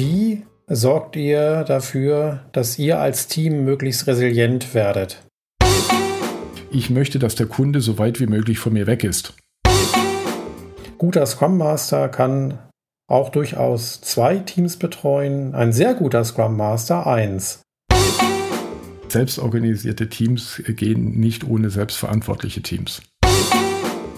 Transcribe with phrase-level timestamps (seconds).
[0.00, 5.22] wie sorgt ihr dafür, dass ihr als Team möglichst resilient werdet?
[6.70, 9.34] Ich möchte, dass der Kunde so weit wie möglich von mir weg ist.
[10.96, 12.58] Guter Scrum Master kann
[13.08, 15.54] auch durchaus zwei Teams betreuen.
[15.54, 17.60] Ein sehr guter Scrum Master eins.
[19.08, 23.02] Selbstorganisierte Teams gehen nicht ohne selbstverantwortliche Teams.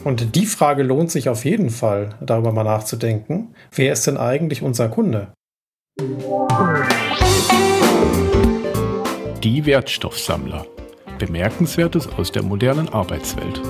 [0.05, 3.57] Und die Frage lohnt sich auf jeden Fall, darüber mal nachzudenken.
[3.75, 5.33] Wer ist denn eigentlich unser Kunde?
[9.43, 10.67] Die Wertstoffsammler.
[11.18, 13.61] Bemerkenswertes aus der modernen Arbeitswelt.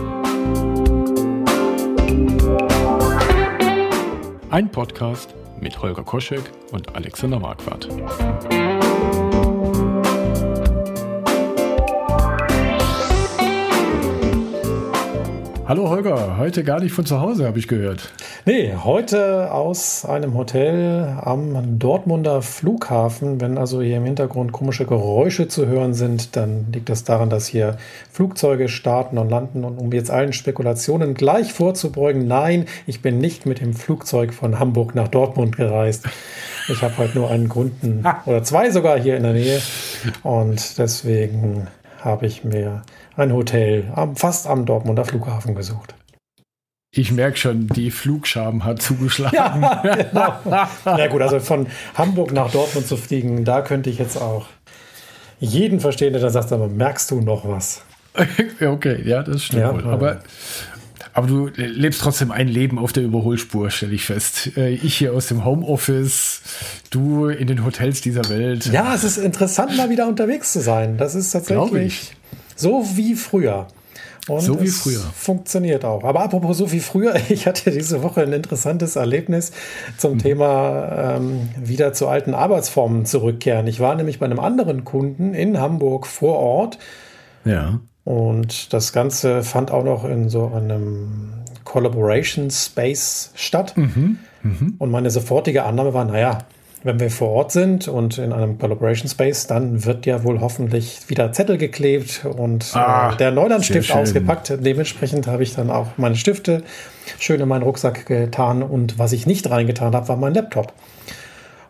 [4.51, 7.89] Ein Podcast mit Holger Koschek und Alexander Marquardt.
[15.67, 18.13] Hallo Holger, heute gar nicht von zu Hause, habe ich gehört.
[18.45, 23.41] Nee, heute aus einem Hotel am Dortmunder Flughafen.
[23.41, 27.47] Wenn also hier im Hintergrund komische Geräusche zu hören sind, dann liegt das daran, dass
[27.47, 27.77] hier
[28.11, 29.63] Flugzeuge starten und landen.
[29.63, 34.59] Und um jetzt allen Spekulationen gleich vorzubeugen, nein, ich bin nicht mit dem Flugzeug von
[34.59, 36.07] Hamburg nach Dortmund gereist.
[36.67, 39.63] Ich habe heute nur einen Kunden oder zwei sogar hier in der Nähe.
[40.25, 41.69] Und deswegen
[42.01, 42.83] habe ich mir
[43.17, 45.95] ein Hotel am, fast am Dortmunder Flughafen gesucht.
[46.95, 49.63] Ich merke schon, die Flugscham hat zugeschlagen.
[49.63, 50.99] Ja, genau.
[50.99, 54.45] ja gut, also von Hamburg nach Dortmund zu fliegen, da könnte ich jetzt auch
[55.41, 57.83] jeden verstehen, der dann sagt, aber merkst du noch was?
[58.61, 59.85] okay, ja, das stimmt ja, wohl.
[59.87, 60.21] Aber,
[61.15, 64.51] aber du lebst trotzdem ein Leben auf der Überholspur, stelle ich fest.
[64.59, 66.43] Äh, ich hier aus dem Homeoffice,
[66.91, 68.67] du in den Hotels dieser Welt.
[68.67, 70.99] Ja, es ist interessant, mal wieder unterwegs zu sein.
[70.99, 72.13] Das ist tatsächlich
[72.55, 73.67] so wie früher.
[74.29, 75.01] Und so wie früher.
[75.01, 76.05] Funktioniert auch.
[76.05, 79.53] Aber apropos so wie früher, ich hatte diese Woche ein interessantes Erlebnis
[79.99, 80.19] zum mhm.
[80.19, 83.67] Thema ähm, wieder zu alten Arbeitsformen zurückkehren.
[83.67, 86.79] Ich war nämlich bei einem anderen Kunden in Hamburg vor Ort.
[87.45, 87.81] Ja.
[88.05, 93.77] Und das Ganze fand auch noch in so einem Collaboration Space statt.
[93.77, 94.19] Mhm.
[94.43, 94.75] Mhm.
[94.79, 96.39] Und meine sofortige Annahme war, naja,
[96.85, 101.09] wenn wir vor Ort sind und in einem Collaboration Space, dann wird ja wohl hoffentlich
[101.09, 104.53] wieder Zettel geklebt und äh, ah, äh, der Neulandstift ausgepackt.
[104.61, 106.63] Dementsprechend habe ich dann auch meine Stifte
[107.19, 110.73] schön in meinen Rucksack getan und was ich nicht reingetan habe, war mein Laptop.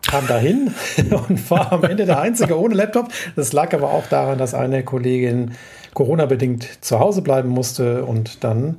[0.07, 0.73] Kam dahin
[1.27, 3.09] und war am Ende der Einzige ohne Laptop.
[3.35, 5.51] Das lag aber auch daran, dass eine Kollegin
[5.93, 8.77] Corona-bedingt zu Hause bleiben musste und dann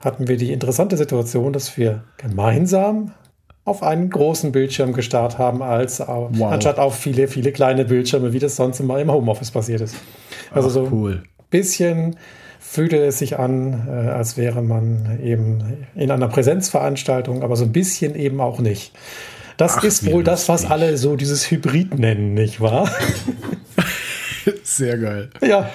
[0.00, 3.12] hatten wir die interessante Situation, dass wir gemeinsam
[3.64, 6.30] auf einen großen Bildschirm gestarrt haben, als wow.
[6.52, 9.96] anstatt auf viele, viele kleine Bildschirme, wie das sonst immer im Homeoffice passiert ist.
[10.50, 11.22] Also Ach, so cool.
[11.22, 12.16] ein bisschen
[12.60, 17.72] fühlte es sich an, äh, als wäre man eben in einer Präsenzveranstaltung, aber so ein
[17.72, 18.92] bisschen eben auch nicht.
[19.56, 22.90] Das Ach, ist wohl das, was alle so dieses Hybrid nennen, nicht wahr?
[24.62, 25.30] Sehr geil.
[25.46, 25.70] Ja.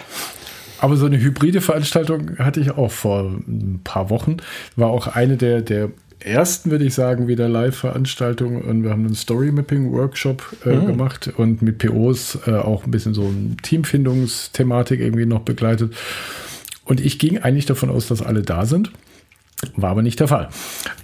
[0.79, 4.37] Aber so eine hybride Veranstaltung hatte ich auch vor ein paar Wochen.
[4.75, 9.15] War auch eine der, der ersten, würde ich sagen, wieder Live-Veranstaltung und wir haben einen
[9.15, 10.87] Story-Mapping-Workshop äh, mhm.
[10.87, 15.95] gemacht und mit POs äh, auch ein bisschen so eine Teamfindungsthematik irgendwie noch begleitet.
[16.85, 18.91] Und ich ging eigentlich davon aus, dass alle da sind.
[19.75, 20.49] War aber nicht der Fall.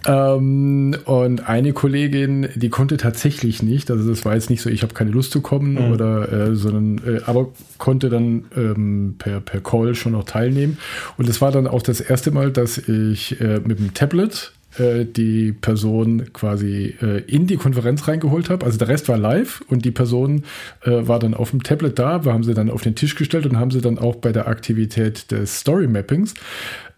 [0.08, 4.82] Ähm, und eine Kollegin, die konnte tatsächlich nicht, also das war jetzt nicht so, ich
[4.82, 5.92] habe keine Lust zu kommen, mhm.
[5.92, 10.78] oder, äh, sondern, äh, aber konnte dann ähm, per, per Call schon noch teilnehmen.
[11.18, 15.06] Und es war dann auch das erste Mal, dass ich äh, mit dem Tablet äh,
[15.06, 18.66] die Person quasi äh, in die Konferenz reingeholt habe.
[18.66, 20.44] Also der Rest war live und die Person
[20.84, 22.26] äh, war dann auf dem Tablet da.
[22.26, 24.48] Wir haben sie dann auf den Tisch gestellt und haben sie dann auch bei der
[24.48, 26.34] Aktivität des Story Mappings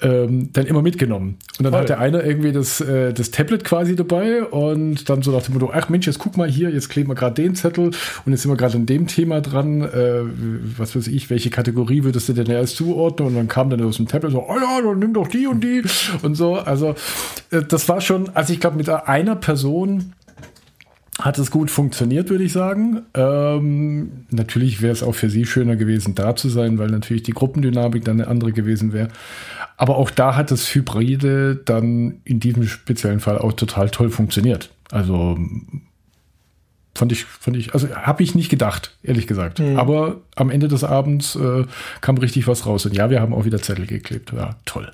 [0.02, 1.38] ähm, dann immer mitgenommen.
[1.58, 1.82] Und dann Voll.
[1.82, 5.56] hat der eine irgendwie das, äh, das Tablet quasi dabei und dann so nach dem
[5.56, 8.44] Motto, ach Mensch, jetzt guck mal hier, jetzt kleben wir gerade den Zettel und jetzt
[8.44, 10.22] sind wir gerade an dem Thema dran, äh,
[10.78, 13.30] was weiß ich, welche Kategorie würdest du denn erst zuordnen?
[13.30, 15.64] Und dann kam dann aus dem Tablet so, oh ja, dann nimm doch die und
[15.64, 15.84] die
[16.22, 16.56] und so.
[16.56, 16.96] Also
[17.52, 20.14] äh, das war schon, also ich glaube mit einer Person
[21.20, 23.02] hat es gut funktioniert, würde ich sagen.
[23.16, 27.32] Ähm, natürlich wäre es auch für sie schöner gewesen, da zu sein, weil natürlich die
[27.32, 29.10] Gruppendynamik dann eine andere gewesen wäre.
[29.78, 34.70] Aber auch da hat das Hybride dann in diesem speziellen Fall auch total toll funktioniert.
[34.92, 35.38] Also
[36.94, 39.60] fand ich, fand ich, also habe ich nicht gedacht, ehrlich gesagt.
[39.60, 39.78] Mhm.
[39.78, 41.66] Aber am Ende des Abends äh,
[42.02, 42.86] kam richtig was raus.
[42.86, 44.34] Und ja, wir haben auch wieder Zettel geklebt.
[44.36, 44.92] Ja, toll.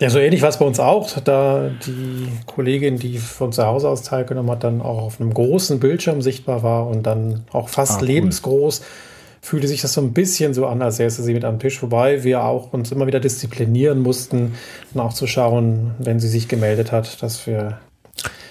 [0.00, 1.08] Ja, so ähnlich war es bei uns auch.
[1.20, 5.80] Da die Kollegin, die von zu Hause aus teilgenommen hat, dann auch auf einem großen
[5.80, 8.80] Bildschirm sichtbar war und dann auch fast ah, lebensgroß.
[8.80, 8.86] Cool
[9.44, 12.24] fühlte sich das so ein bisschen so an, als säße sie mit am Tisch vorbei.
[12.24, 14.54] Wir auch uns immer wieder disziplinieren mussten,
[14.94, 17.78] dann auch zu schauen, wenn sie sich gemeldet hat, dass wir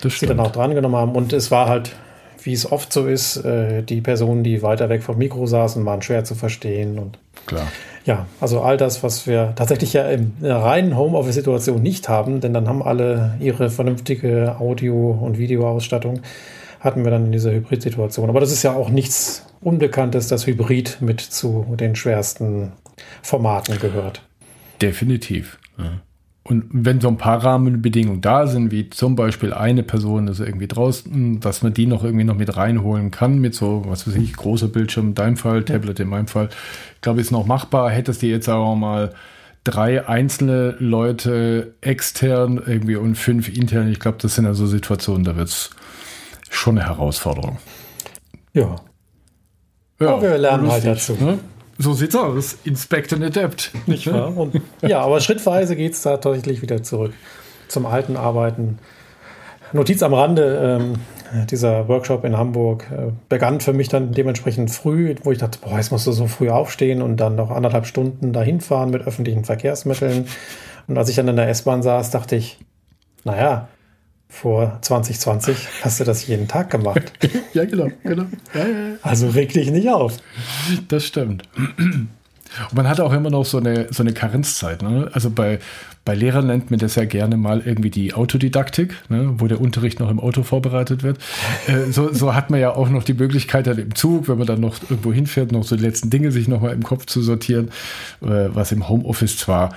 [0.02, 1.16] das sie dann auch drangenommen haben.
[1.16, 1.96] Und es war halt
[2.44, 6.02] wie es oft so ist, äh, die Personen, die weiter weg vom Mikro saßen, waren
[6.02, 7.00] schwer zu verstehen.
[7.00, 7.68] Und Klar.
[8.06, 12.54] Ja, also all das, was wir tatsächlich ja in einer reinen Homeoffice-Situation nicht haben, denn
[12.54, 16.22] dann haben alle ihre vernünftige Audio- und Videoausstattung,
[16.82, 18.30] hatten wir dann in dieser Hybrid-Situation.
[18.30, 22.74] Aber das ist ja auch nichts Unbekanntes, dass Hybrid mit zu den schwersten
[23.22, 24.22] Formaten gehört.
[24.82, 25.58] Definitiv.
[25.78, 26.02] Ja.
[26.46, 30.68] Und wenn so ein paar Rahmenbedingungen da sind, wie zum Beispiel eine Person ist irgendwie
[30.68, 34.34] draußen, dass man die noch irgendwie noch mit reinholen kann, mit so, was weiß ich,
[34.34, 36.50] großer Bildschirm in deinem Fall, Tablet in meinem Fall,
[36.96, 37.90] ich glaube, ist noch machbar.
[37.90, 39.14] Hättest du jetzt auch mal
[39.64, 45.38] drei einzelne Leute extern irgendwie und fünf intern, ich glaube, das sind also Situationen, da
[45.38, 45.70] wird es
[46.50, 47.58] schon eine Herausforderung.
[48.52, 48.76] Ja.
[50.02, 51.14] Ja, aber wir lernen lustig, halt dazu.
[51.14, 51.40] Ne?
[51.78, 52.58] So sieht's aus.
[52.64, 53.72] Inspect and Adapt.
[53.88, 54.36] Nicht wahr?
[54.36, 57.14] Und, ja, aber schrittweise geht es da tatsächlich wieder zurück
[57.68, 58.80] zum alten Arbeiten.
[59.74, 65.16] Notiz am Rande, ähm, dieser Workshop in Hamburg äh, begann für mich dann dementsprechend früh,
[65.24, 68.34] wo ich dachte, boah, jetzt musst du so früh aufstehen und dann noch anderthalb Stunden
[68.34, 70.28] dahin fahren mit öffentlichen Verkehrsmitteln.
[70.88, 72.60] Und als ich dann in der S-Bahn saß, dachte ich,
[73.24, 73.68] naja,
[74.34, 77.14] vor 2020 hast du das jeden Tag gemacht.
[77.54, 78.26] ja, genau, genau.
[78.54, 78.96] Ja, ja.
[79.04, 80.18] Also reg dich nicht auf.
[80.88, 81.44] Das stimmt.
[81.78, 84.82] Und man hat auch immer noch so eine, so eine Karenzzeit.
[84.82, 85.10] Ne?
[85.14, 85.60] Also bei,
[86.04, 89.36] bei Lehrern nennt man das ja gerne mal irgendwie die Autodidaktik, ne?
[89.38, 91.20] wo der Unterricht noch im Auto vorbereitet wird.
[91.68, 94.48] Äh, so, so hat man ja auch noch die Möglichkeit dann im Zug, wenn man
[94.48, 97.70] dann noch irgendwo hinfährt, noch so die letzten Dinge sich nochmal im Kopf zu sortieren,
[98.22, 99.74] äh, was im Homeoffice zwar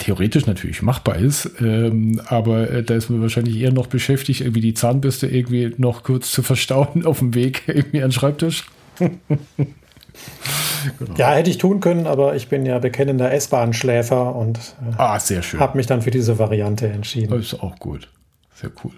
[0.00, 4.60] theoretisch natürlich machbar ist, ähm, aber äh, da ist man wahrscheinlich eher noch beschäftigt, irgendwie
[4.60, 8.66] die Zahnbürste irgendwie noch kurz zu verstauen auf dem Weg irgendwie an den Schreibtisch.
[8.98, 9.14] genau.
[11.16, 15.76] Ja, hätte ich tun können, aber ich bin ja bekennender S-Bahn-Schläfer und äh, ah, habe
[15.76, 17.30] mich dann für diese Variante entschieden.
[17.30, 18.08] Das ist auch gut.
[18.54, 18.92] Sehr cool.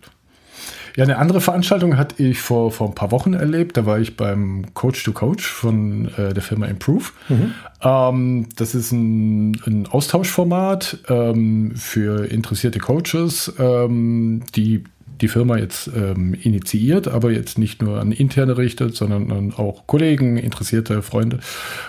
[0.96, 3.76] Ja, eine andere Veranstaltung hatte ich vor, vor ein paar Wochen erlebt.
[3.76, 7.04] Da war ich beim Coach to Coach von äh, der Firma Improve.
[7.28, 7.54] Mhm.
[7.82, 14.84] Ähm, das ist ein, ein Austauschformat ähm, für interessierte Coaches, ähm, die
[15.20, 19.86] die Firma jetzt ähm, initiiert, aber jetzt nicht nur an interne richtet, sondern an auch
[19.86, 21.38] Kollegen, interessierte Freunde.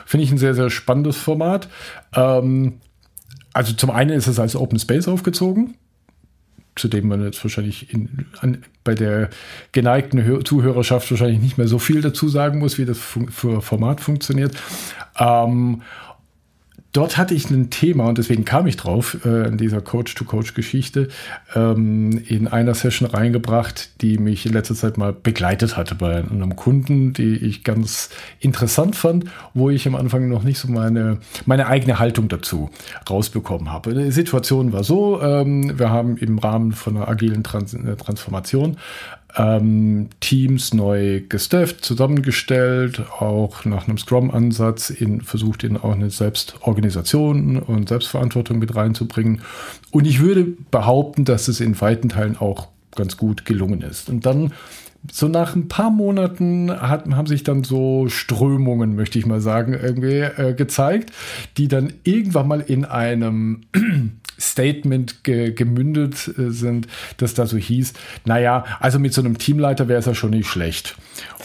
[0.06, 1.68] Finde ich ein sehr, sehr spannendes Format.
[2.16, 2.74] Ähm,
[3.52, 5.76] also zum einen ist es als Open Space aufgezogen
[6.76, 9.30] zu dem man jetzt wahrscheinlich in, an, bei der
[9.72, 14.02] geneigten Hör Zuhörerschaft wahrscheinlich nicht mehr so viel dazu sagen muss, wie das für Format
[14.02, 14.56] funktioniert.
[15.18, 15.82] Ähm,
[16.94, 21.10] dort hatte ich ein Thema und deswegen kam ich drauf, äh, in dieser Coach-to-Coach-Geschichte,
[21.56, 26.56] ähm, in einer Session reingebracht, die mich in letzter Zeit mal begleitet hatte bei einem
[26.56, 28.10] Kunden, die ich ganz
[28.40, 32.70] interessant fand, wo ich am Anfang noch nicht so meine, meine eigene Haltung dazu
[33.10, 33.94] rausbekommen habe.
[33.96, 38.78] Die Situation war so, ähm, wir haben im Rahmen von einer agilen Trans äh, Transformation
[39.36, 47.58] ähm, Teams neu gestafft, zusammengestellt, auch nach einem Scrum-Ansatz in, versucht, in auch eine Selbstorganisation
[47.60, 49.42] und Selbstverantwortung mit reinzubringen.
[49.92, 54.10] Und ich würde behaupten, dass es in weiten Teilen auch ganz gut gelungen ist.
[54.10, 54.54] Und dann
[55.12, 59.74] so nach ein paar Monaten hat, haben sich dann so Strömungen, möchte ich mal sagen,
[59.74, 61.12] irgendwie äh, gezeigt,
[61.58, 63.62] die dann irgendwann mal in einem
[64.40, 66.88] Statement ge gemündet äh, sind,
[67.18, 67.94] dass da so hieß,
[68.26, 70.96] naja, also mit so einem Teamleiter wäre es ja schon nicht schlecht.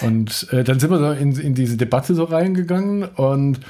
[0.02, 3.60] Und äh, dann sind wir so in, in diese Debatte so reingegangen und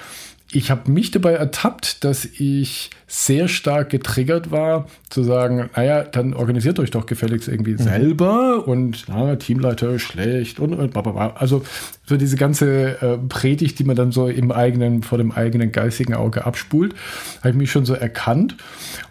[0.51, 6.33] ich habe mich dabei ertappt, dass ich sehr stark getriggert war, zu sagen, naja, dann
[6.33, 7.79] organisiert euch doch gefälligst irgendwie mhm.
[7.79, 11.33] selber und na, Teamleiter schlecht und, und bla, bla, bla.
[11.35, 11.65] Also
[12.07, 16.15] so diese ganze äh, Predigt, die man dann so im eigenen, vor dem eigenen geistigen
[16.15, 16.95] Auge abspult,
[17.41, 18.57] habe ich mich schon so erkannt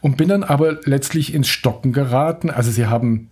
[0.01, 2.49] und bin dann aber letztlich ins Stocken geraten.
[2.49, 3.29] Also sie haben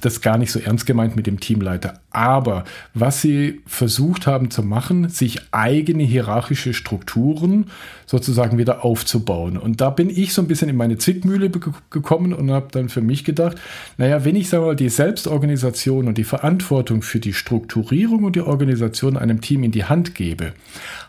[0.00, 2.00] das gar nicht so ernst gemeint mit dem Teamleiter.
[2.10, 2.64] Aber
[2.94, 7.66] was sie versucht haben zu machen, sich eigene hierarchische Strukturen
[8.06, 9.56] sozusagen wieder aufzubauen.
[9.58, 11.50] Und da bin ich so ein bisschen in meine Zwickmühle
[11.90, 13.58] gekommen und habe dann für mich gedacht,
[13.98, 18.40] naja, wenn ich sage mal die Selbstorganisation und die Verantwortung für die Strukturierung und die
[18.40, 20.54] Organisation einem Team in die Hand gebe,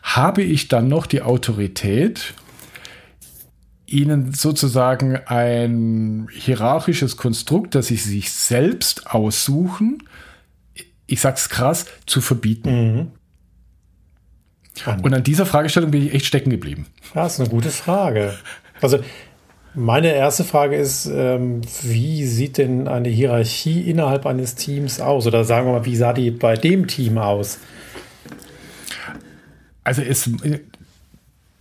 [0.03, 2.33] habe ich dann noch die Autorität,
[3.91, 10.03] ihnen sozusagen ein hierarchisches Konstrukt, das sie sich selbst aussuchen,
[11.07, 12.69] ich sag's krass, zu verbieten.
[12.95, 13.11] Mhm.
[15.03, 16.85] Und an dieser Fragestellung bin ich echt stecken geblieben.
[17.13, 18.33] Das ist eine gute Frage.
[18.81, 18.99] Also
[19.73, 25.27] meine erste Frage ist, ähm, wie sieht denn eine Hierarchie innerhalb eines Teams aus?
[25.27, 27.59] Oder sagen wir mal, wie sah die bei dem Team aus?
[29.83, 30.29] Also es,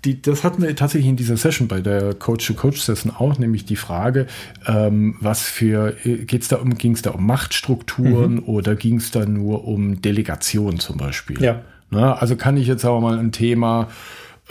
[0.04, 4.26] die, das hatten wir tatsächlich in dieser Session bei der Coach-to-Coach-Session auch, nämlich die Frage,
[4.66, 8.44] ähm, was für, geht's da um, ging es da um Machtstrukturen mhm.
[8.44, 11.42] oder ging es da nur um Delegation zum Beispiel?
[11.42, 11.62] Ja.
[11.90, 13.88] Na, also kann ich jetzt aber mal ein Thema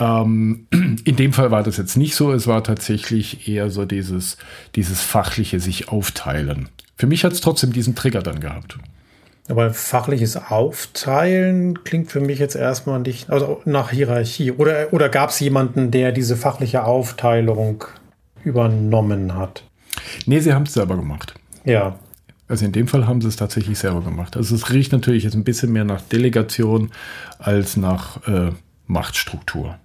[0.00, 0.66] Ähm,
[1.04, 2.32] in dem Fall war das jetzt nicht so.
[2.32, 4.36] Es war tatsächlich eher so dieses,
[4.74, 6.70] dieses fachliche sich aufteilen.
[6.96, 8.78] Für mich hat es trotzdem diesen Trigger dann gehabt.
[9.48, 14.52] Aber fachliches Aufteilen klingt für mich jetzt erstmal nicht also nach Hierarchie.
[14.52, 17.84] Oder, oder gab es jemanden, der diese fachliche Aufteilung
[18.44, 19.64] übernommen hat?
[20.26, 21.34] Nee, sie haben es selber gemacht.
[21.64, 21.96] Ja.
[22.46, 24.36] Also in dem Fall haben sie es tatsächlich selber gemacht.
[24.36, 26.90] Also es riecht natürlich jetzt ein bisschen mehr nach Delegation
[27.38, 28.52] als nach äh,
[28.86, 29.76] Machtstruktur.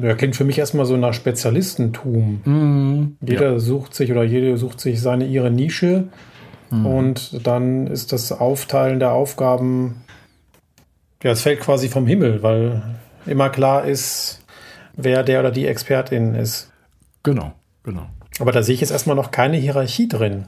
[0.00, 2.40] Ja, klingt für mich erstmal so nach Spezialistentum.
[2.44, 3.58] Mm, jeder ja.
[3.58, 6.08] sucht sich oder jede sucht sich seine ihre Nische
[6.70, 6.86] Mhm.
[6.86, 10.02] Und dann ist das Aufteilen der Aufgaben,
[11.22, 12.82] ja, es fällt quasi vom Himmel, weil
[13.26, 14.42] immer klar ist,
[14.94, 16.70] wer der oder die Expertin ist.
[17.22, 18.06] Genau, genau.
[18.38, 20.46] Aber da sehe ich jetzt erstmal noch keine Hierarchie drin.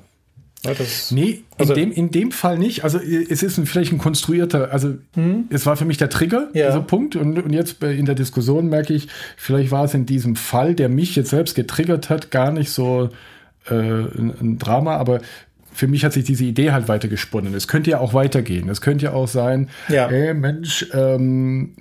[0.65, 2.85] Ja, das, nee, also, in, dem, in dem Fall nicht.
[2.85, 5.47] Also es ist ein, vielleicht ein konstruierter, also hm?
[5.51, 6.69] es war für mich der Trigger, ja.
[6.69, 7.17] dieser Punkt.
[7.17, 10.89] Und, und jetzt in der Diskussion merke ich, vielleicht war es in diesem Fall, der
[10.89, 13.11] mich jetzt selbst getriggert hat, gar nicht so
[13.69, 15.21] äh, ein, ein Drama, aber
[15.73, 17.55] für mich hat sich diese Idee halt weiter gesponnen.
[17.55, 18.69] Es könnte ja auch weitergehen.
[18.69, 20.09] Es könnte ja auch sein, ja.
[20.09, 21.75] ey Mensch, ähm,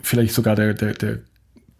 [0.00, 1.18] vielleicht sogar der, der, der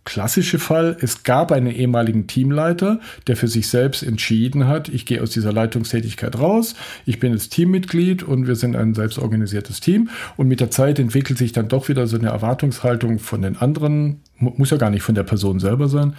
[0.09, 5.23] klassische Fall, es gab einen ehemaligen Teamleiter, der für sich selbst entschieden hat, ich gehe
[5.23, 6.75] aus dieser Leitungstätigkeit raus,
[7.05, 10.09] ich bin jetzt Teammitglied und wir sind ein selbstorganisiertes Team.
[10.39, 14.23] Und mit der Zeit entwickelt sich dann doch wieder so eine Erwartungshaltung von den anderen,
[14.39, 16.15] muss ja gar nicht von der Person selber sein,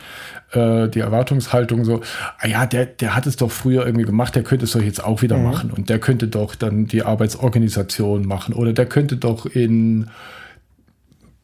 [0.51, 2.01] äh, die Erwartungshaltung so,
[2.37, 5.03] ah ja, der, der hat es doch früher irgendwie gemacht, der könnte es doch jetzt
[5.03, 5.43] auch wieder mhm.
[5.45, 5.71] machen.
[5.71, 10.11] Und der könnte doch dann die Arbeitsorganisation machen oder der könnte doch in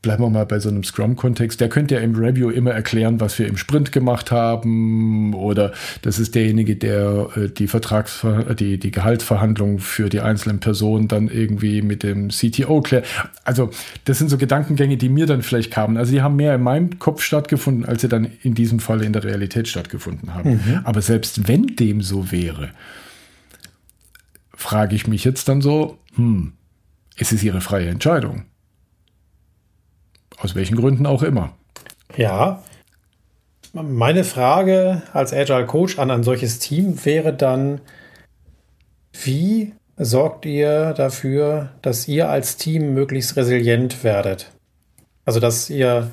[0.06, 3.40] bleiben wir mal bei so einem Scrum-Kontext, der könnte ja im Review immer erklären, was
[3.40, 8.24] wir im Sprint gemacht haben oder das ist derjenige, der äh, die Vertrags
[8.60, 13.08] die, die Gehaltsverhandlungen für die einzelnen Personen dann irgendwie mit dem CTO klärt.
[13.46, 13.72] Also
[14.04, 15.98] das sind so Gedankengänge, die mir dann vielleicht kamen.
[15.98, 19.12] Also die haben mehr in meinem Kopf stattgefunden, als sie dann in diesem Fall in
[19.12, 20.52] der Realität stattgefunden haben.
[20.52, 20.82] Mhm.
[20.84, 22.70] Aber selbst wenn dem so wäre,
[24.54, 26.54] frage ich mich jetzt dann so, hm,
[27.18, 28.44] ist es ihre freie Entscheidung?
[30.38, 31.54] Aus welchen Gründen auch immer.
[32.16, 32.64] Ja.
[33.74, 37.82] Meine Frage als Agile Coach an ein solches Team wäre dann,
[39.24, 44.52] wie sorgt ihr dafür, dass ihr als Team möglichst resilient werdet?
[45.26, 46.12] Also, dass ihr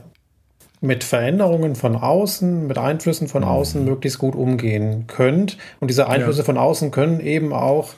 [0.81, 3.89] mit Veränderungen von außen, mit Einflüssen von außen mhm.
[3.89, 5.57] möglichst gut umgehen könnt.
[5.79, 6.45] Und diese Einflüsse ja.
[6.45, 7.91] von außen können eben auch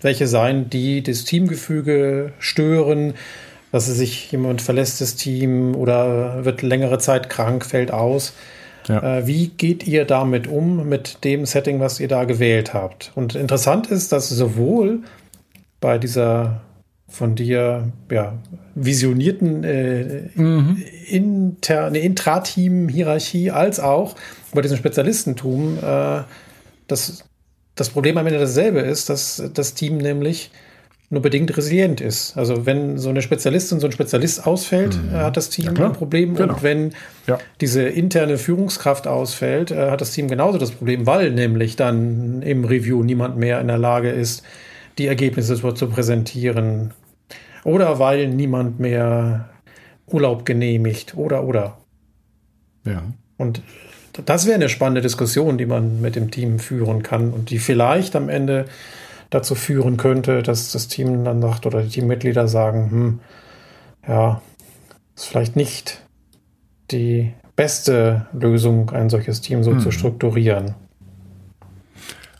[0.00, 3.14] welche sein, die das Teamgefüge stören,
[3.74, 8.32] dass sich jemand verlässt das Team oder wird längere Zeit krank, fällt aus.
[8.86, 9.18] Ja.
[9.18, 13.10] Äh, wie geht ihr damit um, mit dem Setting, was ihr da gewählt habt?
[13.16, 15.00] Und interessant ist, dass sowohl
[15.80, 16.60] bei dieser
[17.08, 18.34] von dir ja,
[18.76, 20.80] visionierten äh, mhm.
[21.08, 24.14] interne Intrateam-Hierarchie als auch
[24.52, 26.20] bei diesem Spezialistentum äh,
[26.86, 27.24] das,
[27.74, 30.52] das Problem am Ende dasselbe ist, dass das Team nämlich
[31.14, 32.36] nur bedingt resilient ist.
[32.36, 35.12] Also wenn so eine Spezialistin, so ein Spezialist ausfällt, mhm.
[35.12, 36.34] hat das Team ja, ein Problem.
[36.34, 36.54] Genau.
[36.54, 36.92] Und wenn
[37.26, 37.38] ja.
[37.60, 42.64] diese interne Führungskraft ausfällt, äh, hat das Team genauso das Problem, weil nämlich dann im
[42.64, 44.42] Review niemand mehr in der Lage ist,
[44.98, 46.92] die Ergebnisse zu präsentieren.
[47.64, 49.48] Oder weil niemand mehr
[50.06, 51.16] Urlaub genehmigt.
[51.16, 51.78] Oder, oder.
[52.84, 53.02] Ja.
[53.38, 53.62] Und
[54.26, 58.14] das wäre eine spannende Diskussion, die man mit dem Team führen kann und die vielleicht
[58.14, 58.66] am Ende
[59.34, 63.20] dazu führen könnte, dass das Team dann sagt oder die Teammitglieder sagen, hm,
[64.06, 64.40] ja,
[65.16, 66.00] ist vielleicht nicht
[66.92, 69.80] die beste Lösung, ein solches Team so hm.
[69.80, 70.74] zu strukturieren.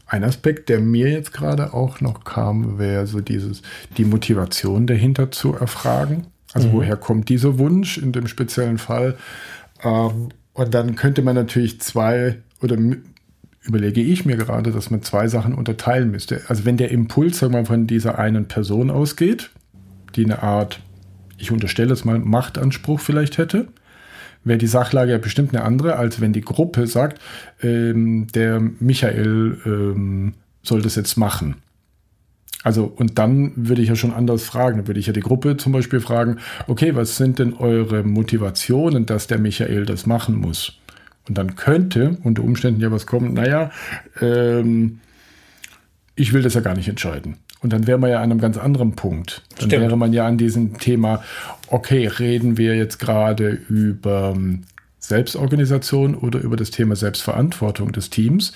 [0.07, 3.63] Ein Aspekt, der mir jetzt gerade auch noch kam, wäre so dieses,
[3.97, 6.29] die Motivation dahinter zu erfragen.
[6.53, 6.73] Also mhm.
[6.75, 9.17] woher kommt dieser Wunsch in dem speziellen Fall?
[9.83, 12.77] Ähm, und dann könnte man natürlich zwei oder
[13.65, 16.43] überlege ich mir gerade, dass man zwei Sachen unterteilen müsste.
[16.49, 19.51] Also wenn der Impuls sagen wir, von dieser einen Person ausgeht,
[20.17, 20.81] die eine Art
[21.39, 23.69] ich unterstelle es mal, Machtanspruch vielleicht hätte,
[24.45, 27.21] wäre die Sachlage ja bestimmt eine andere, als wenn die Gruppe sagt,
[27.63, 31.57] ähm, der Michael ähm, soll das jetzt machen.
[32.63, 34.79] Also, und dann würde ich ja schon anders fragen.
[34.79, 39.05] Dann würde ich ja die Gruppe zum Beispiel fragen, okay, was sind denn eure Motivationen,
[39.05, 40.79] dass der Michael das machen muss?
[41.29, 43.71] Und dann könnte unter Umständen ja was kommen, naja,
[44.21, 45.01] ähm,
[46.17, 47.39] ich will das ja gar nicht entscheiden.
[47.61, 49.43] Und dann wäre man ja an einem ganz anderen Punkt.
[49.57, 49.83] Dann Stimmt.
[49.83, 51.25] wäre man ja an diesem Thema,
[51.69, 54.65] okay, reden wir jetzt gerade über ähm,
[54.99, 58.53] Selbstorganisation oder über das Thema Selbstverantwortung des Teams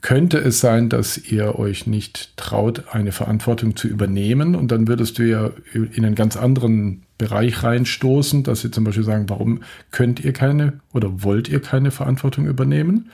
[0.00, 5.18] könnte es sein, dass ihr euch nicht traut, eine Verantwortung zu übernehmen und dann würdest
[5.18, 9.60] du ja in einen ganz anderen Bereich reinstoßen, dass sie zum Beispiel sagen, warum
[9.90, 13.10] könnt ihr keine oder wollt ihr keine Verantwortung übernehmen?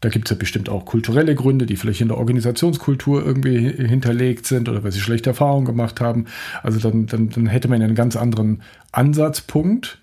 [0.00, 4.46] Da gibt es ja bestimmt auch kulturelle Gründe, die vielleicht in der Organisationskultur irgendwie hinterlegt
[4.46, 6.26] sind oder weil sie schlechte Erfahrungen gemacht haben.
[6.64, 9.98] Also dann, dann, dann hätte man einen ganz anderen Ansatzpunkt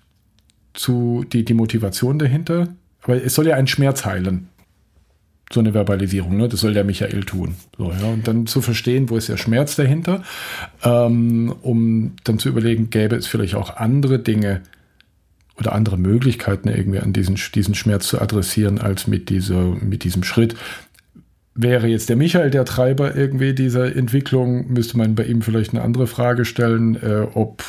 [0.72, 2.68] zu die, die Motivation dahinter.
[3.02, 4.48] Aber es soll ja einen Schmerz heilen
[5.52, 6.48] so eine Verbalisierung, ne?
[6.48, 7.56] das soll der Michael tun.
[7.76, 8.08] So, ja?
[8.08, 10.22] Und dann zu verstehen, wo ist der Schmerz dahinter,
[10.84, 14.62] ähm, um dann zu überlegen, gäbe es vielleicht auch andere Dinge
[15.58, 20.22] oder andere Möglichkeiten, irgendwie an diesen, diesen Schmerz zu adressieren, als mit, dieser, mit diesem
[20.22, 20.54] Schritt.
[21.54, 25.82] Wäre jetzt der Michael der Treiber irgendwie dieser Entwicklung, müsste man bei ihm vielleicht eine
[25.82, 27.64] andere Frage stellen, äh, ob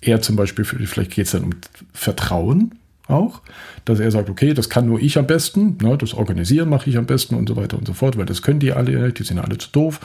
[0.00, 1.50] er zum Beispiel, vielleicht geht es dann um
[1.92, 2.76] Vertrauen,
[3.08, 3.42] auch,
[3.84, 6.96] dass er sagt, okay, das kann nur ich am besten, ne, das Organisieren mache ich
[6.96, 9.38] am besten und so weiter und so fort, weil das können die alle, die sind
[9.38, 10.00] alle zu doof,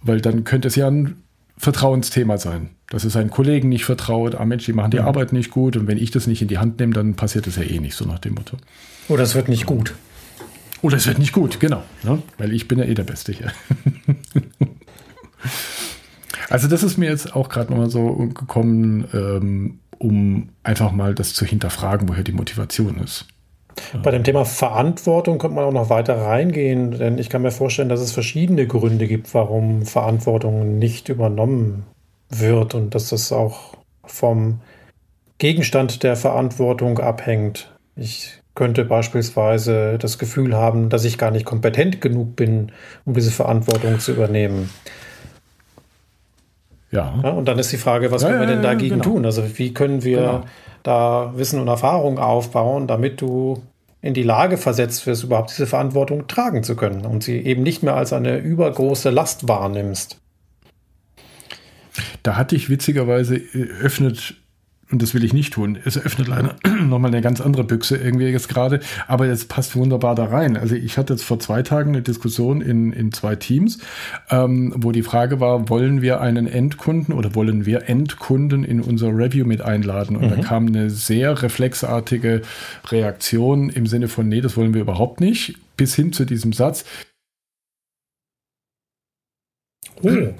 [0.00, 1.16] weil dann könnte es ja ein
[1.56, 5.06] Vertrauensthema sein, dass es seinen Kollegen nicht vertraut, ah Mensch, die machen die mhm.
[5.06, 7.56] Arbeit nicht gut und wenn ich das nicht in die Hand nehme, dann passiert das
[7.56, 8.56] ja eh nicht, so nach dem Motto.
[9.08, 9.94] Oder es wird nicht gut.
[10.82, 13.52] Oder es wird nicht gut, genau, ne, weil ich bin ja eh der Beste hier.
[16.50, 21.32] also das ist mir jetzt auch gerade nochmal so gekommen, ähm, um einfach mal das
[21.32, 23.26] zu hinterfragen, woher die Motivation ist.
[24.02, 27.88] Bei dem Thema Verantwortung könnte man auch noch weiter reingehen, denn ich kann mir vorstellen,
[27.88, 31.84] dass es verschiedene Gründe gibt, warum Verantwortung nicht übernommen
[32.28, 34.60] wird und dass das auch vom
[35.38, 37.74] Gegenstand der Verantwortung abhängt.
[37.96, 42.70] Ich könnte beispielsweise das Gefühl haben, dass ich gar nicht kompetent genug bin,
[43.04, 44.70] um diese Verantwortung zu übernehmen.
[46.94, 47.14] Ja.
[47.22, 47.30] ja.
[47.30, 49.04] Und dann ist die Frage, was ja, können wir denn dagegen genau.
[49.04, 49.24] tun?
[49.26, 50.44] Also wie können wir genau.
[50.84, 53.62] da Wissen und Erfahrung aufbauen, damit du
[54.00, 57.82] in die Lage versetzt wirst, überhaupt diese Verantwortung tragen zu können und sie eben nicht
[57.82, 60.20] mehr als eine übergroße Last wahrnimmst.
[62.22, 64.34] Da hatte ich witzigerweise äh, öffnet
[64.90, 65.78] und das will ich nicht tun.
[65.84, 70.14] Es öffnet leider nochmal eine ganz andere Büchse irgendwie jetzt gerade, aber es passt wunderbar
[70.14, 70.56] da rein.
[70.56, 73.78] Also ich hatte jetzt vor zwei Tagen eine Diskussion in, in zwei Teams,
[74.30, 79.08] ähm, wo die Frage war, wollen wir einen Endkunden oder wollen wir Endkunden in unser
[79.08, 80.16] Review mit einladen?
[80.16, 80.30] Und mhm.
[80.30, 82.42] da kam eine sehr reflexartige
[82.88, 86.84] Reaktion im Sinne von, nee, das wollen wir überhaupt nicht, bis hin zu diesem Satz.
[90.02, 90.34] Oh.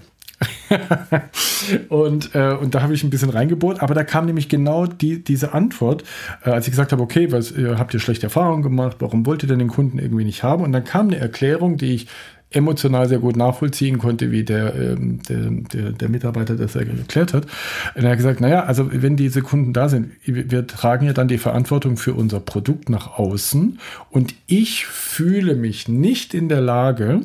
[1.88, 5.22] und, äh, und da habe ich ein bisschen reingebohrt, aber da kam nämlich genau die,
[5.22, 6.04] diese Antwort,
[6.44, 9.42] äh, als ich gesagt habe, okay, was, äh, habt ihr schlechte Erfahrungen gemacht, warum wollt
[9.42, 10.64] ihr denn den Kunden irgendwie nicht haben?
[10.64, 12.06] Und dann kam eine Erklärung, die ich
[12.54, 17.46] emotional sehr gut nachvollziehen konnte, wie der, ähm, der, der, der, Mitarbeiter das erklärt hat.
[17.94, 21.28] Und er hat gesagt, naja, also wenn diese Kunden da sind, wir tragen ja dann
[21.28, 27.22] die Verantwortung für unser Produkt nach außen und ich fühle mich nicht in der Lage,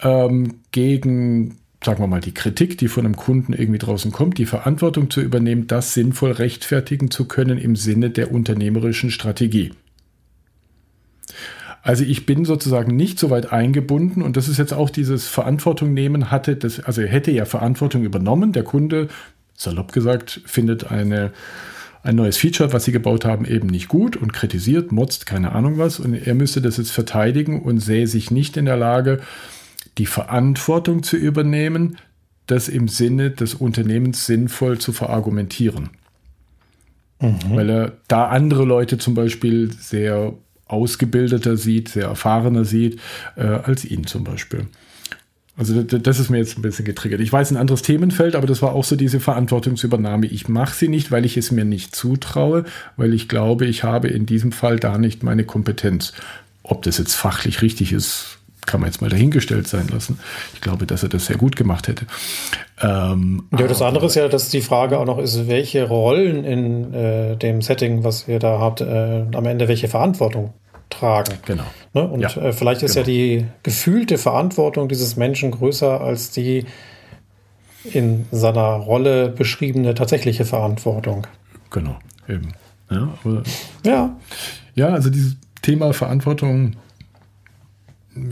[0.00, 4.44] ähm, gegen sagen wir mal, die Kritik, die von einem Kunden irgendwie draußen kommt, die
[4.44, 9.72] Verantwortung zu übernehmen, das sinnvoll rechtfertigen zu können im Sinne der unternehmerischen Strategie.
[11.82, 15.94] Also ich bin sozusagen nicht so weit eingebunden und das ist jetzt auch dieses Verantwortung
[15.94, 18.52] nehmen hatte, das, also er hätte ja Verantwortung übernommen.
[18.52, 19.06] Der Kunde,
[19.54, 21.30] salopp gesagt, findet eine,
[22.02, 25.78] ein neues Feature, was sie gebaut haben, eben nicht gut und kritisiert, motzt, keine Ahnung
[25.78, 26.00] was.
[26.00, 29.20] Und er müsste das jetzt verteidigen und sähe sich nicht in der Lage,
[29.98, 31.98] die Verantwortung zu übernehmen,
[32.46, 35.90] das im Sinne des Unternehmens sinnvoll zu verargumentieren.
[37.20, 37.38] Mhm.
[37.48, 40.34] Weil er da andere Leute zum Beispiel sehr
[40.66, 43.00] ausgebildeter sieht, sehr erfahrener sieht,
[43.36, 44.66] äh, als ihn zum Beispiel.
[45.56, 47.20] Also das ist mir jetzt ein bisschen getriggert.
[47.20, 50.26] Ich weiß ein anderes Themenfeld, aber das war auch so diese Verantwortungsübernahme.
[50.26, 52.64] Ich mache sie nicht, weil ich es mir nicht zutraue,
[52.98, 56.12] weil ich glaube, ich habe in diesem Fall da nicht meine Kompetenz.
[56.62, 58.35] Ob das jetzt fachlich richtig ist,
[58.66, 60.18] kann man jetzt mal dahingestellt sein lassen.
[60.54, 62.06] Ich glaube, dass er das sehr gut gemacht hätte.
[62.82, 66.92] Ähm, ja, das andere ist ja, dass die Frage auch noch ist, welche Rollen in
[66.92, 70.52] äh, dem Setting, was ihr da habt, äh, am Ende welche Verantwortung
[70.90, 71.34] tragen.
[71.46, 71.64] Genau.
[71.94, 72.06] Ne?
[72.06, 73.06] Und ja, äh, vielleicht ist genau.
[73.06, 76.66] ja die gefühlte Verantwortung dieses Menschen größer als die
[77.84, 81.26] in seiner Rolle beschriebene tatsächliche Verantwortung.
[81.70, 81.96] Genau,
[82.28, 82.52] eben.
[82.90, 83.08] Ja,
[83.84, 84.16] ja.
[84.74, 86.76] ja, also dieses Thema Verantwortung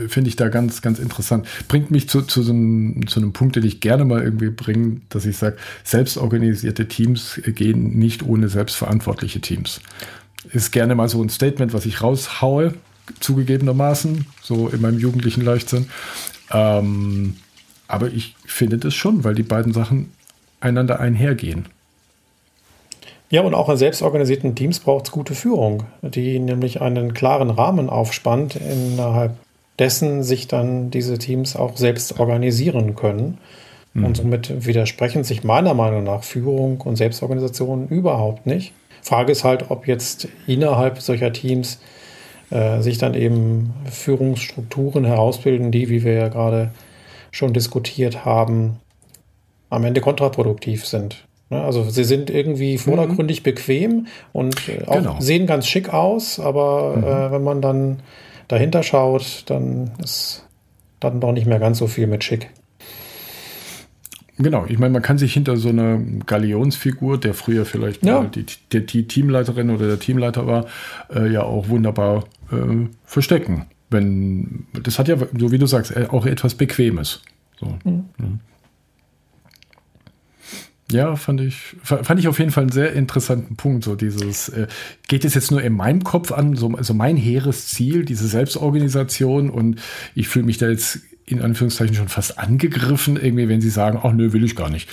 [0.07, 1.47] finde ich da ganz, ganz interessant.
[1.67, 5.01] Bringt mich zu, zu, so einem, zu einem Punkt, den ich gerne mal irgendwie bringe,
[5.09, 9.81] dass ich sage, selbstorganisierte Teams gehen nicht ohne selbstverantwortliche Teams.
[10.51, 12.73] Ist gerne mal so ein Statement, was ich raushaue,
[13.19, 15.87] zugegebenermaßen, so in meinem jugendlichen Leichtsinn.
[16.51, 17.37] Ähm,
[17.87, 20.11] aber ich finde das schon, weil die beiden Sachen
[20.59, 21.67] einander einhergehen.
[23.29, 27.89] Ja, und auch in selbstorganisierten Teams braucht es gute Führung, die nämlich einen klaren Rahmen
[27.89, 29.35] aufspannt, innerhalb
[29.79, 33.37] dessen sich dann diese Teams auch selbst organisieren können.
[33.93, 34.05] Mhm.
[34.05, 38.73] Und somit widersprechen sich meiner Meinung nach Führung und Selbstorganisation überhaupt nicht.
[39.01, 41.79] Frage ist halt, ob jetzt innerhalb solcher Teams
[42.49, 46.71] äh, sich dann eben Führungsstrukturen herausbilden, die, wie wir ja gerade
[47.31, 48.79] schon diskutiert haben,
[49.69, 51.25] am Ende kontraproduktiv sind.
[51.49, 52.79] Ne, also sie sind irgendwie mhm.
[52.79, 53.43] vordergründig mhm.
[53.43, 55.15] bequem und äh, auch genau.
[55.19, 57.03] sehen ganz schick aus, aber mhm.
[57.03, 57.99] äh, wenn man dann
[58.47, 60.45] dahinter schaut, dann ist
[60.99, 62.49] dann doch nicht mehr ganz so viel mit schick.
[64.37, 68.21] Genau, ich meine, man kann sich hinter so einer Galionsfigur, der früher vielleicht ja.
[68.21, 70.65] mal die, die, die, Teamleiterin oder der Teamleiter war,
[71.13, 73.67] äh, ja auch wunderbar äh, verstecken.
[73.89, 77.21] Wenn, das hat ja, so wie du sagst, äh, auch etwas Bequemes.
[77.59, 78.05] So, mhm.
[78.19, 78.25] ja.
[80.91, 83.83] Ja, fand ich, fand ich auf jeden Fall einen sehr interessanten Punkt.
[83.83, 84.67] So dieses, äh,
[85.07, 89.49] geht es jetzt nur in meinem Kopf an, so also mein hehres Ziel, diese Selbstorganisation
[89.49, 89.81] und
[90.13, 94.13] ich fühle mich da jetzt in Anführungszeichen schon fast angegriffen, irgendwie, wenn sie sagen, ach
[94.13, 94.89] nö, will ich gar nicht.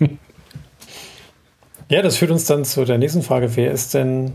[1.88, 3.54] Ja, das führt uns dann zu der nächsten Frage.
[3.54, 4.32] Wer ist denn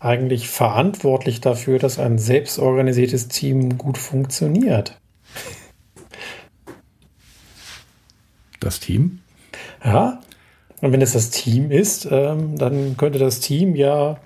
[0.00, 5.00] eigentlich verantwortlich dafür, dass ein selbstorganisiertes Team gut funktioniert?
[8.60, 9.19] Das Team?
[9.84, 10.20] Ja.
[10.80, 14.16] Und wenn es das Team ist, ähm, dann könnte das Team ja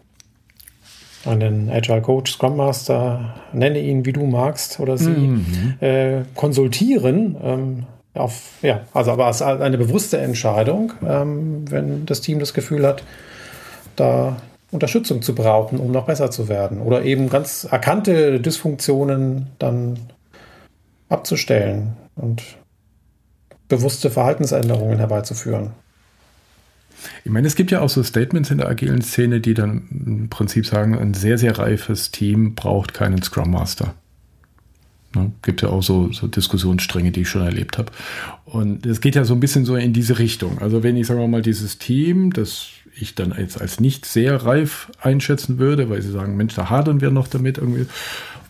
[1.27, 5.75] einen Agile Coach, Scrum Master, nenne ihn wie du magst oder sie, mhm.
[5.81, 7.37] äh, konsultieren.
[7.43, 12.55] Ähm, auf, ja, also aber es ist eine bewusste Entscheidung, ähm, wenn das Team das
[12.55, 13.03] Gefühl hat,
[13.97, 14.37] da
[14.71, 16.81] Unterstützung zu brauchen, um noch besser zu werden.
[16.81, 19.99] Oder eben ganz erkannte Dysfunktionen dann
[21.09, 22.43] abzustellen und
[23.77, 25.71] bewusste Verhaltensänderungen herbeizuführen.
[27.25, 30.29] Ich meine, es gibt ja auch so Statements in der agilen Szene, die dann im
[30.31, 33.95] Prinzip sagen, ein sehr, sehr reifes Team braucht keinen Scrum Master.
[35.15, 35.33] Ne?
[35.43, 37.93] Gibt ja auch so, so Diskussionsstränge, die ich schon erlebt habe.
[38.45, 40.59] Und es geht ja so ein bisschen so in diese Richtung.
[40.61, 44.37] Also wenn ich, sagen wir mal, dieses Team, das ich dann jetzt als nicht sehr
[44.45, 47.87] reif einschätzen würde, weil sie sagen, Mensch, da hadern wir noch damit irgendwie,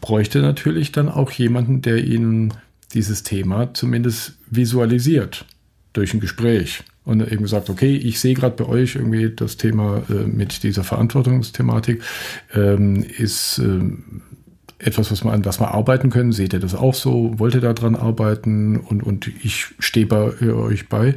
[0.01, 2.53] bräuchte natürlich dann auch jemanden, der ihnen
[2.95, 5.45] dieses Thema zumindest visualisiert
[5.93, 10.03] durch ein Gespräch und eben sagt, okay, ich sehe gerade bei euch irgendwie das Thema
[10.09, 12.03] äh, mit dieser Verantwortungsthematik
[12.55, 13.81] ähm, ist äh,
[14.79, 16.33] etwas, was man, an was wir arbeiten können.
[16.33, 17.39] Seht ihr das auch so?
[17.39, 18.77] Wollt ihr da dran arbeiten?
[18.77, 21.15] Und, und ich stehe bei äh, euch bei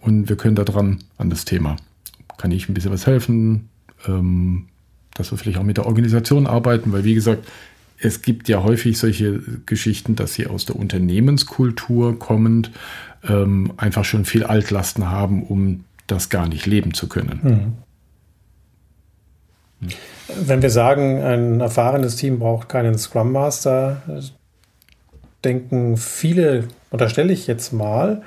[0.00, 1.76] und wir können da dran an das Thema.
[2.38, 3.68] Kann ich ein bisschen was helfen?
[4.06, 4.66] Ähm,
[5.14, 7.46] dass wir vielleicht auch mit der Organisation arbeiten, weil wie gesagt,
[8.02, 12.70] es gibt ja häufig solche Geschichten, dass sie aus der Unternehmenskultur kommend
[13.28, 17.42] ähm, einfach schon viel Altlasten haben, um das gar nicht leben zu können.
[17.42, 17.72] Hm.
[20.44, 24.02] Wenn wir sagen, ein erfahrenes Team braucht keinen Scrum Master,
[25.44, 28.22] denken viele, unterstelle ich jetzt mal,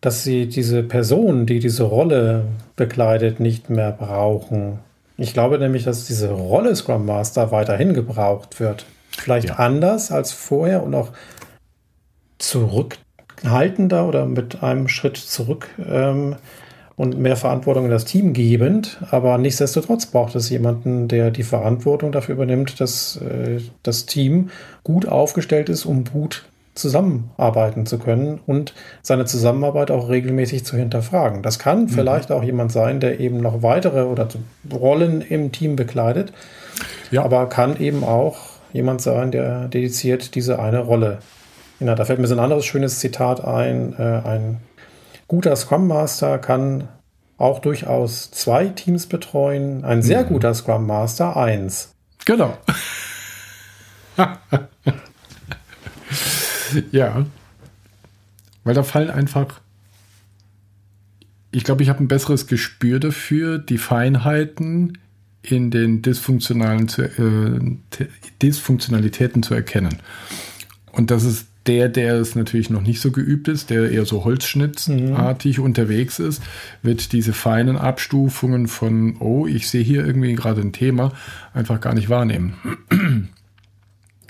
[0.00, 4.78] dass sie diese Person, die diese Rolle bekleidet, nicht mehr brauchen.
[5.18, 8.86] Ich glaube nämlich, dass diese Rolle Scrum Master weiterhin gebraucht wird.
[9.10, 9.54] Vielleicht ja.
[9.56, 11.10] anders als vorher und auch
[12.38, 16.36] zurückhaltender oder mit einem Schritt zurück ähm,
[16.96, 18.98] und mehr Verantwortung in das Team gebend.
[19.10, 24.50] Aber nichtsdestotrotz braucht es jemanden, der die Verantwortung dafür übernimmt, dass äh, das Team
[24.84, 26.44] gut aufgestellt ist, um gut
[26.76, 31.42] zusammenarbeiten zu können und seine Zusammenarbeit auch regelmäßig zu hinterfragen.
[31.42, 31.88] Das kann mhm.
[31.88, 34.28] vielleicht auch jemand sein, der eben noch weitere oder
[34.72, 36.32] Rollen im Team bekleidet,
[37.10, 37.24] ja.
[37.24, 38.36] aber kann eben auch
[38.72, 41.18] jemand sein, der dediziert diese eine Rolle
[41.80, 43.94] ja, Da fällt mir so ein anderes schönes Zitat ein.
[43.98, 44.60] Äh, ein
[45.28, 46.88] guter Scrum Master kann
[47.38, 49.84] auch durchaus zwei Teams betreuen.
[49.84, 50.28] Ein sehr mhm.
[50.28, 51.94] guter Scrum Master eins.
[52.24, 52.56] Genau.
[56.92, 57.26] Ja.
[58.64, 59.60] Weil da fallen einfach.
[61.52, 64.98] Ich glaube, ich habe ein besseres Gespür dafür, die Feinheiten
[65.42, 68.00] in den dysfunktionalen äh,
[68.42, 69.96] Dysfunktionalitäten zu erkennen.
[70.92, 74.24] Und dass es der, der es natürlich noch nicht so geübt ist, der eher so
[74.24, 75.64] holzschnittartig mhm.
[75.64, 76.42] unterwegs ist,
[76.82, 81.12] wird diese feinen Abstufungen von, oh, ich sehe hier irgendwie gerade ein Thema,
[81.54, 82.54] einfach gar nicht wahrnehmen.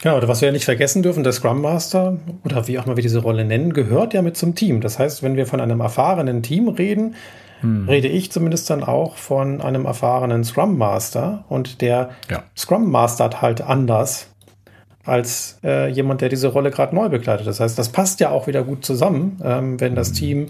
[0.06, 2.94] Ja, oder was wir ja nicht vergessen dürfen, der Scrum Master oder wie auch mal
[2.94, 4.80] wir diese Rolle nennen, gehört ja mit zum Team.
[4.80, 7.16] Das heißt, wenn wir von einem erfahrenen Team reden,
[7.60, 7.88] hm.
[7.88, 12.44] rede ich zumindest dann auch von einem erfahrenen Scrum Master und der ja.
[12.56, 14.32] Scrum Mastert halt anders
[15.04, 17.48] als äh, jemand, der diese Rolle gerade neu begleitet.
[17.48, 20.14] Das heißt, das passt ja auch wieder gut zusammen, ähm, wenn das hm.
[20.14, 20.46] Team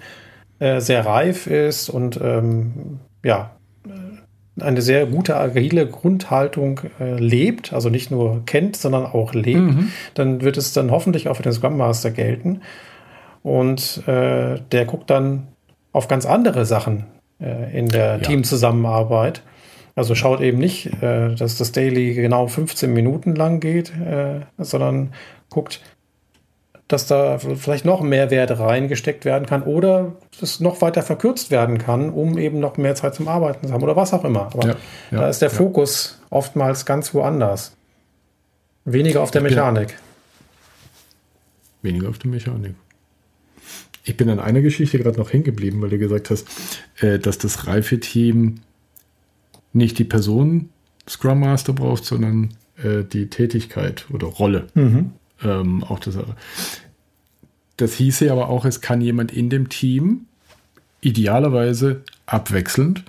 [0.59, 3.56] äh, sehr reif ist und ähm, ja,
[4.61, 9.92] eine sehr gute agile Grundhaltung äh, lebt, also nicht nur kennt, sondern auch lebt, mhm.
[10.14, 12.62] dann wird es dann hoffentlich auch für den Scrum Master gelten.
[13.42, 15.49] Und äh, der guckt dann
[15.92, 17.05] auf ganz andere Sachen
[17.40, 18.19] äh, in der ja.
[18.19, 19.42] Teamzusammenarbeit.
[19.95, 25.12] Also schaut eben nicht, äh, dass das Daily genau 15 Minuten lang geht, äh, sondern
[25.49, 25.81] guckt,
[26.88, 31.79] dass da vielleicht noch mehr Wert reingesteckt werden kann oder es noch weiter verkürzt werden
[31.79, 34.42] kann, um eben noch mehr Zeit zum Arbeiten zu haben oder was auch immer.
[34.53, 34.77] Aber ja,
[35.11, 35.55] ja, da ist der ja.
[35.55, 37.77] Fokus oftmals ganz woanders.
[38.85, 39.99] Weniger auf der Mechanik.
[41.83, 42.75] Weniger auf der Mechanik.
[44.05, 46.46] Ich bin an einer Geschichte gerade noch hängen geblieben, weil du gesagt hast,
[47.01, 48.61] äh, dass das Reife-Team
[49.72, 50.70] nicht die Person
[51.09, 54.68] Scrum Master braucht, sondern äh, die Tätigkeit oder Rolle.
[54.75, 55.12] Mhm.
[55.42, 56.18] Ähm, auch das,
[57.77, 60.27] das hieße aber auch, es kann jemand in dem Team,
[61.01, 63.05] idealerweise abwechselnd,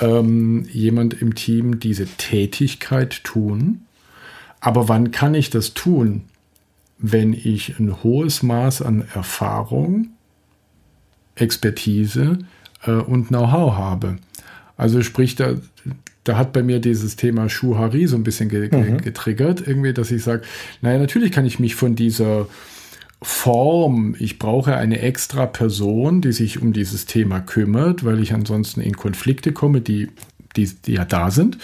[0.00, 3.82] ähm, jemand im Team diese Tätigkeit tun.
[4.60, 6.24] Aber wann kann ich das tun?
[6.98, 10.10] Wenn ich ein hohes Maß an Erfahrung,
[11.36, 12.38] Expertise
[12.84, 14.16] äh, und Know-how habe.
[14.76, 15.54] Also sprich, da,
[16.28, 18.98] da hat bei mir dieses Thema Schuhari so ein bisschen ge mhm.
[18.98, 20.42] getriggert, irgendwie, dass ich sage,
[20.82, 22.46] naja, natürlich kann ich mich von dieser
[23.22, 28.80] Form, ich brauche eine extra Person, die sich um dieses Thema kümmert, weil ich ansonsten
[28.80, 30.08] in Konflikte komme, die,
[30.54, 31.56] die, die ja da sind,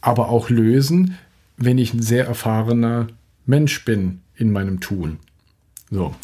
[0.00, 1.18] aber auch lösen,
[1.58, 3.08] wenn ich ein sehr erfahrener
[3.44, 5.18] Mensch bin in meinem Tun.
[5.90, 6.14] So.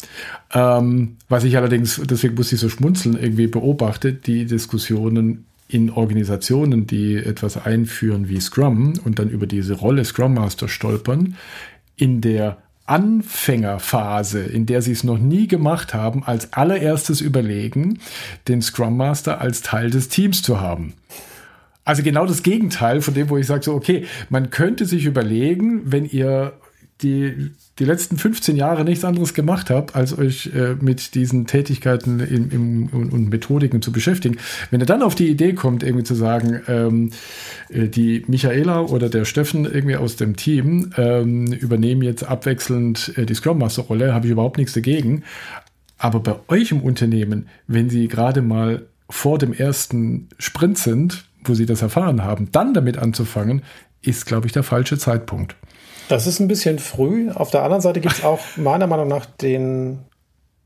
[0.53, 6.87] Ähm, was ich allerdings, deswegen muss ich so schmunzeln, irgendwie beobachte, die Diskussionen in Organisationen,
[6.87, 11.35] die etwas einführen wie Scrum und dann über diese Rolle Scrum Master stolpern,
[11.95, 17.99] in der Anfängerphase, in der sie es noch nie gemacht haben, als allererstes überlegen,
[18.47, 20.93] den Scrum Master als Teil des Teams zu haben.
[21.83, 25.81] Also genau das Gegenteil von dem, wo ich sage, so, okay, man könnte sich überlegen,
[25.85, 26.53] wenn ihr
[27.01, 32.21] die, die letzten 15 Jahre nichts anderes gemacht habt, als euch äh, mit diesen Tätigkeiten
[32.21, 34.37] im, im, und, und, Methodiken zu beschäftigen.
[34.71, 37.11] Wenn ihr dann auf die Idee kommt, irgendwie zu sagen, ähm,
[37.69, 43.25] äh, die Michaela oder der Steffen irgendwie aus dem Team ähm, übernehmen jetzt abwechselnd äh,
[43.25, 45.23] die Scrum Master Rolle, habe ich überhaupt nichts dagegen.
[45.97, 51.53] Aber bei euch im Unternehmen, wenn sie gerade mal vor dem ersten Sprint sind, wo
[51.53, 53.63] sie das erfahren haben, dann damit anzufangen,
[54.01, 55.55] ist, glaube ich, der falsche Zeitpunkt.
[56.09, 57.31] Das ist ein bisschen früh.
[57.31, 59.99] Auf der anderen Seite gibt es auch meiner Meinung nach den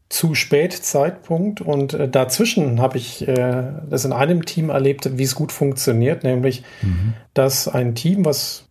[0.10, 5.23] zu spät Zeitpunkt und äh, dazwischen habe ich äh, das in einem Team erlebt, wie
[5.23, 7.13] es gut funktioniert, nämlich mhm.
[7.36, 8.65] dass ein Team, was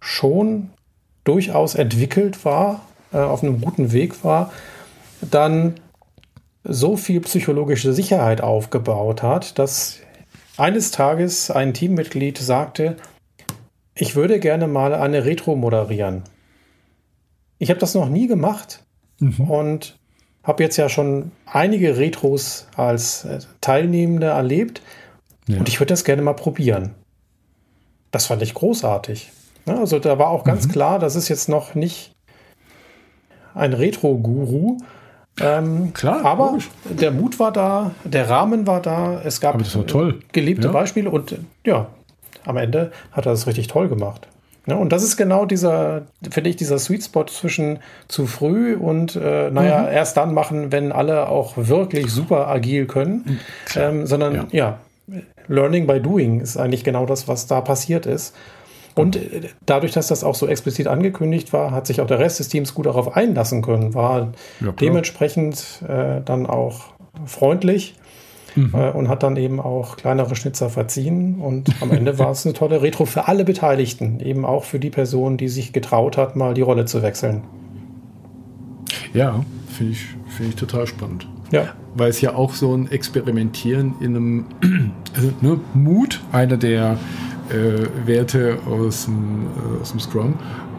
[0.00, 0.70] schon
[1.24, 4.52] durchaus entwickelt war, äh, auf einem guten Weg war,
[5.20, 5.74] dann
[6.62, 9.98] so viel psychologische Sicherheit aufgebaut hat, dass
[10.56, 12.96] eines Tages ein Teammitglied sagte,
[14.00, 16.22] ich würde gerne mal eine Retro moderieren.
[17.58, 18.84] Ich habe das noch nie gemacht
[19.18, 19.50] mhm.
[19.50, 19.98] und
[20.44, 24.82] habe jetzt ja schon einige Retros als äh, Teilnehmende erlebt
[25.46, 25.58] ja.
[25.58, 26.94] und ich würde das gerne mal probieren.
[28.10, 29.32] Das fand ich großartig.
[29.66, 30.72] Also da war auch ganz mhm.
[30.72, 32.12] klar, das ist jetzt noch nicht
[33.54, 34.78] ein Retro-Guru.
[35.40, 36.70] Ähm, klar, aber logisch.
[36.84, 39.58] der Mut war da, der Rahmen war da, es gab
[40.32, 40.72] geliebte ja.
[40.72, 41.88] Beispiele und ja,
[42.48, 44.28] am Ende hat er das richtig toll gemacht.
[44.66, 49.16] Ja, und das ist genau dieser, finde ich, dieser Sweet Spot zwischen zu früh und,
[49.16, 49.88] äh, naja, mhm.
[49.94, 53.38] erst dann machen, wenn alle auch wirklich super agil können, mhm.
[53.76, 54.46] ähm, sondern ja.
[54.52, 54.78] ja,
[55.48, 58.34] Learning by Doing ist eigentlich genau das, was da passiert ist.
[58.94, 62.38] Und äh, dadurch, dass das auch so explizit angekündigt war, hat sich auch der Rest
[62.40, 66.86] des Teams gut darauf einlassen können, war ja, dementsprechend äh, dann auch
[67.24, 67.94] freundlich
[68.54, 68.72] mhm.
[68.74, 71.40] äh, und hat dann eben auch kleinere Schnitzer verziehen.
[71.40, 74.90] Und am Ende war es eine tolle Retro für alle Beteiligten, eben auch für die
[74.90, 77.42] Person, die sich getraut hat, mal die Rolle zu wechseln.
[79.12, 81.26] Ja, finde ich, find ich total spannend.
[81.50, 81.74] Ja.
[81.94, 84.44] Weil es ja auch so ein Experimentieren in einem
[85.14, 86.98] also, ne, Mut, einer der
[87.50, 90.34] äh, Werte aus dem, äh, aus dem Scrum,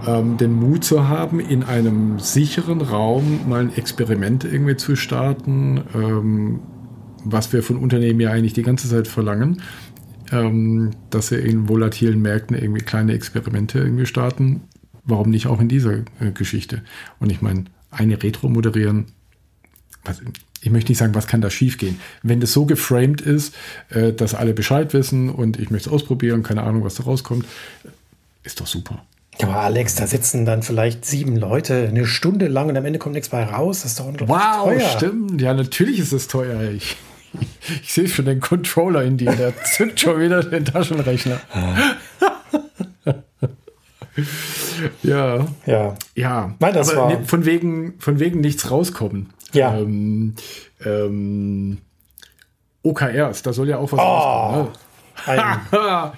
[0.08, 5.82] ähm, den Mut zu haben, in einem sicheren Raum mal ein Experiment irgendwie zu starten,
[5.94, 6.60] ähm,
[7.24, 9.62] was wir von Unternehmen ja eigentlich die ganze Zeit verlangen,
[10.32, 14.62] ähm, dass sie in volatilen Märkten irgendwie kleine Experimente irgendwie starten.
[15.04, 16.84] Warum nicht auch in dieser äh, Geschichte?
[17.20, 19.06] Und ich meine, eine Retro moderieren,
[20.04, 20.22] was,
[20.62, 22.00] ich möchte nicht sagen, was kann da schiefgehen.
[22.22, 23.56] Wenn das so geframed ist,
[23.90, 27.46] äh, dass alle Bescheid wissen und ich möchte es ausprobieren, keine Ahnung, was da rauskommt,
[28.44, 29.04] ist doch super.
[29.42, 33.16] Aber Alex, da sitzen dann vielleicht sieben Leute eine Stunde lang und am Ende kommt
[33.16, 33.84] nichts bei raus.
[33.84, 34.80] Das ist doch unglaublich wow, teuer.
[34.82, 35.42] Wow, stimmt.
[35.42, 36.72] Ja, natürlich ist es teuer.
[36.72, 36.98] Ich,
[37.84, 39.32] ich sehe schon den Controller in dir.
[39.32, 41.40] Der zückt schon wieder den Taschenrechner.
[45.04, 45.46] ja.
[45.66, 45.96] Ja.
[46.16, 46.56] Ja.
[46.60, 49.34] Nein, das Aber war von wegen, von wegen nichts rauskommen.
[49.54, 49.76] Ja.
[49.78, 50.36] Ähm,
[50.86, 51.80] ähm,
[52.84, 54.66] OKRs, da soll ja auch was oh, rauskommen.
[54.66, 54.72] Ne?
[55.26, 55.40] Ein,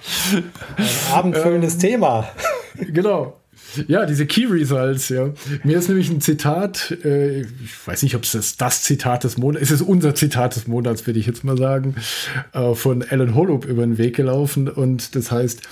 [0.76, 2.28] ein abendfüllendes ähm, Thema.
[2.76, 3.41] Genau.
[3.88, 5.30] Ja, diese Key Results, ja.
[5.64, 9.38] Mir ist nämlich ein Zitat, äh, ich weiß nicht, ob es das, das Zitat des
[9.38, 11.94] Monats, es ist unser Zitat des Monats, würde ich jetzt mal sagen,
[12.52, 15.62] äh, von Alan Holub über den Weg gelaufen und das heißt,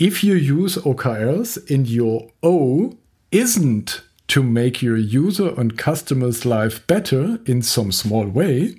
[0.00, 2.94] if you use OKRs and your O
[3.32, 8.76] isn't to make your user and customers life better in some small way,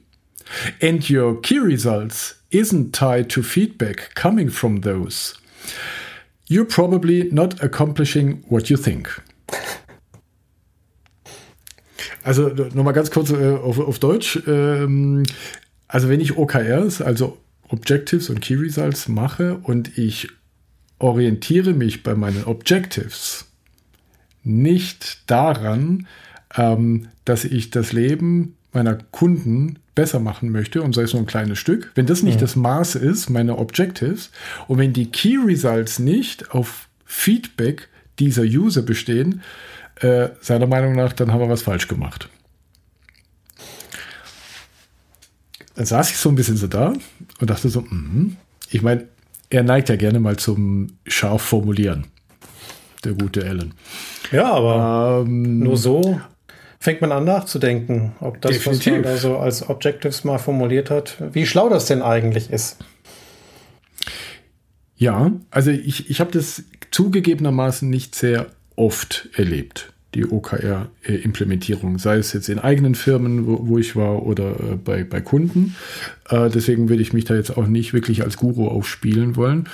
[0.82, 5.36] and your key results isn't tied to feedback coming from those,
[6.48, 9.22] you're probably not accomplishing what you think.
[12.24, 14.40] Also nochmal ganz kurz äh, auf, auf, Deutsch.
[14.48, 15.24] Ähm,
[15.88, 17.38] also wenn ich OKRs, also
[17.70, 20.30] Objectives und Key Results mache und ich
[20.98, 23.46] orientiere mich bei meinen Objectives
[24.44, 26.08] nicht daran,
[26.56, 31.28] ähm, dass ich das Leben meiner Kunden besser machen möchte und sei es nur ein
[31.28, 32.42] kleines Stück, wenn das nicht ja.
[32.42, 34.30] das Maß ist, meine Objectives,
[34.68, 37.88] und wenn die Key Results nicht auf Feedback
[38.20, 39.42] dieser User bestehen,
[40.02, 42.30] äh, seiner Meinung nach, dann haben wir was falsch gemacht.
[45.76, 46.94] Dann saß ich so ein bisschen so da
[47.40, 48.38] und dachte so, mm,
[48.70, 49.08] ich meine,
[49.50, 52.08] er neigt ja gerne mal zum scharf formulieren,
[53.04, 53.74] der gute Alan.
[54.32, 56.20] Ja, aber ähm, nur so
[56.86, 58.86] fängt man an nachzudenken, ob das, Definitiv.
[58.86, 62.78] was man da so als Objectives mal formuliert hat, wie schlau das denn eigentlich ist.
[64.96, 68.46] Ja, also ich, ich habe das zugegebenermaßen nicht sehr
[68.76, 74.52] oft erlebt, die OKR-Implementierung, sei es jetzt in eigenen Firmen, wo, wo ich war, oder
[74.52, 75.76] äh, bei, bei Kunden.
[76.30, 79.68] Äh, deswegen würde ich mich da jetzt auch nicht wirklich als Guru aufspielen wollen.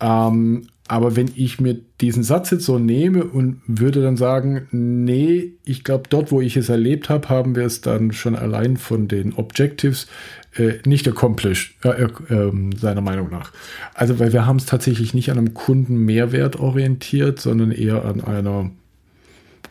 [0.00, 5.52] Ähm, aber wenn ich mir diesen Satz jetzt so nehme und würde dann sagen, nee,
[5.64, 9.08] ich glaube, dort, wo ich es erlebt habe, haben wir es dann schon allein von
[9.08, 10.08] den Objectives
[10.56, 13.52] äh, nicht accomplished, äh, äh, seiner Meinung nach.
[13.94, 18.70] Also, weil wir haben es tatsächlich nicht an einem Kundenmehrwert orientiert, sondern eher an einer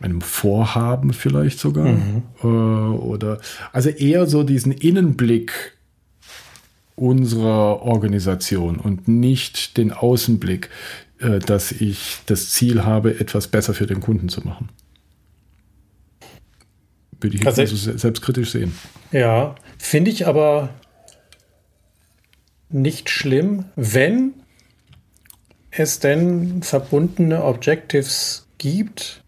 [0.00, 1.86] einem Vorhaben vielleicht sogar.
[1.86, 2.22] Mhm.
[2.42, 3.38] Äh, oder
[3.72, 5.76] also eher so diesen Innenblick
[6.94, 10.70] unserer Organisation und nicht den Außenblick.
[11.22, 14.70] Äh, dass ich das Ziel habe, etwas besser für den Kunden zu machen.
[17.20, 18.76] Würde ich jetzt also, so selbstkritisch sehen.
[19.12, 20.70] Ja, finde ich aber
[22.68, 24.34] nicht schlimm, wenn
[25.70, 29.22] es denn verbundene Objectives gibt,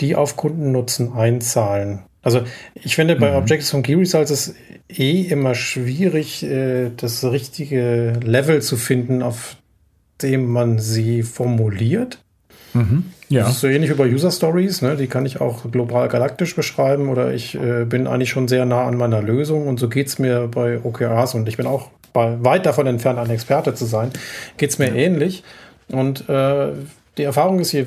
[0.00, 2.02] die auf Kundennutzen einzahlen.
[2.22, 2.42] Also
[2.74, 3.36] ich finde bei mhm.
[3.36, 4.54] Objectives von Key Results ist
[4.88, 9.56] eh immer schwierig, äh, das richtige Level zu finden, auf
[10.22, 12.18] dem man sie formuliert.
[12.74, 13.04] Mhm.
[13.28, 13.42] Ja.
[13.42, 14.96] Das ist so ähnlich wie bei User Stories, ne?
[14.96, 18.86] die kann ich auch global galaktisch beschreiben oder ich äh, bin eigentlich schon sehr nah
[18.86, 22.42] an meiner Lösung und so geht es mir bei OKRs und ich bin auch bei,
[22.42, 24.10] weit davon entfernt, ein Experte zu sein,
[24.56, 24.94] geht es mir ja.
[24.94, 25.44] ähnlich.
[25.88, 26.72] Und äh,
[27.16, 27.86] die Erfahrung ist, je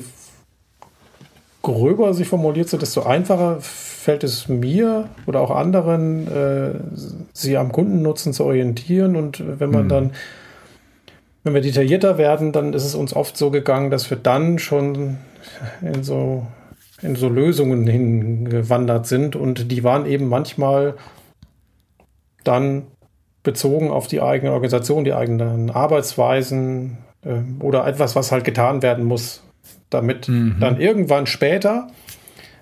[1.62, 3.60] gröber sich formuliert sind, desto einfacher
[4.02, 6.72] fällt es mir oder auch anderen, äh,
[7.34, 9.90] sie am Kundennutzen zu orientieren und wenn man mhm.
[9.90, 10.12] dann
[11.44, 15.18] wenn wir detaillierter werden, dann ist es uns oft so gegangen, dass wir dann schon
[15.82, 16.46] in so,
[17.02, 20.96] in so Lösungen hingewandert sind und die waren eben manchmal
[22.44, 22.84] dann
[23.42, 29.06] bezogen auf die eigene Organisation, die eigenen Arbeitsweisen äh, oder etwas, was halt getan werden
[29.06, 29.44] muss,
[29.90, 30.58] damit mhm.
[30.60, 31.88] dann irgendwann später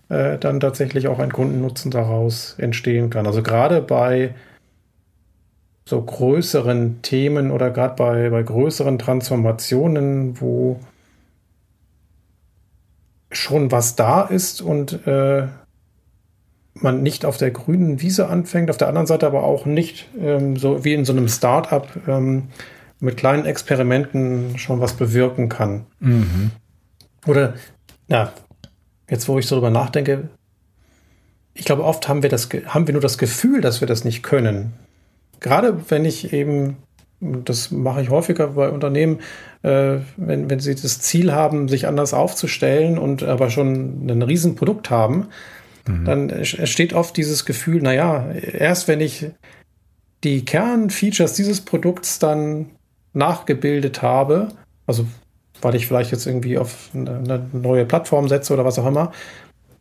[0.10, 3.26] äh, dann tatsächlich auch ein Kundennutzen daraus entstehen kann.
[3.26, 4.34] Also gerade bei
[5.86, 10.80] so größeren Themen oder gerade bei, bei größeren Transformationen, wo
[13.32, 15.47] schon was da ist und äh,
[16.74, 20.57] man nicht auf der grünen Wiese anfängt, auf der anderen Seite aber auch nicht ähm,
[20.57, 22.49] so wie in so einem Startup, ähm,
[22.99, 25.86] mit kleinen Experimenten schon was bewirken kann.
[25.99, 26.51] Mhm.
[27.26, 27.53] Oder,
[28.07, 28.34] ja,
[29.10, 30.30] jetzt wo ich so drüber nachdenke,
[31.53, 34.24] ich glaube, oft haben wir, das, haben wir nur das Gefühl, dass wir das nicht
[34.24, 34.74] können.
[35.39, 36.78] Gerade wenn ich eben,
[37.20, 39.20] das mache ich häufiger bei Unternehmen,
[39.64, 44.89] äh, wenn, wenn sie das Ziel haben, sich anders aufzustellen und aber schon ein Riesenprodukt
[44.89, 45.28] haben,
[45.88, 46.05] mhm.
[46.05, 49.28] dann entsteht oft dieses Gefühl, naja, erst wenn ich
[50.24, 52.68] die Kernfeatures dieses Produkts dann
[53.14, 54.49] nachgebildet habe,
[54.86, 55.05] also
[55.62, 59.12] weil ich vielleicht jetzt irgendwie auf eine neue Plattform setze oder was auch immer,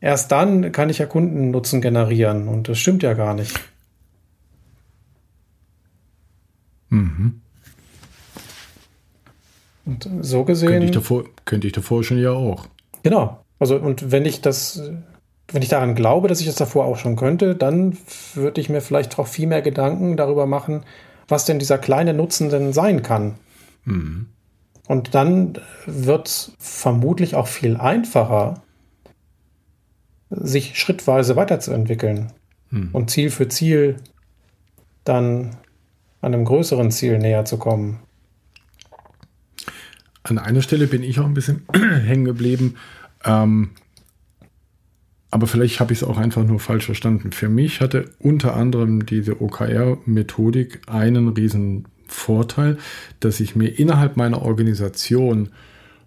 [0.01, 3.59] erst dann kann ich ja Kundennutzen generieren und das stimmt ja gar nicht.
[6.91, 7.41] Mhm.
[9.85, 10.69] Und so gesehen.
[10.69, 12.67] Könnte ich, davor, könnte ich davor schon ja auch.
[13.03, 13.43] Genau.
[13.59, 14.83] Also, und wenn ich das,
[15.51, 17.97] wenn ich daran glaube, dass ich das davor auch schon könnte, dann
[18.35, 20.85] würde ich mir vielleicht auch viel mehr Gedanken darüber machen,
[21.27, 23.35] was denn dieser kleine Nutzen denn sein kann.
[23.85, 24.27] Mhm.
[24.89, 28.63] Und dann wird es vermutlich auch viel einfacher,
[30.31, 32.33] sich schrittweise weiterzuentwickeln
[32.71, 32.89] mhm.
[32.93, 33.97] und Ziel für Ziel
[35.05, 35.57] dann
[36.23, 38.01] einem größeren Ziel näher zu kommen.
[40.23, 42.77] An einer Stelle bin ich auch ein bisschen hängen geblieben.
[43.25, 43.73] Ähm,
[45.31, 47.33] aber vielleicht habe ich es auch einfach nur falsch verstanden.
[47.33, 52.79] Für mich hatte unter anderem diese OKR-Methodik einen riesen Vorteil,
[53.21, 55.51] dass ich mir innerhalb meiner Organisation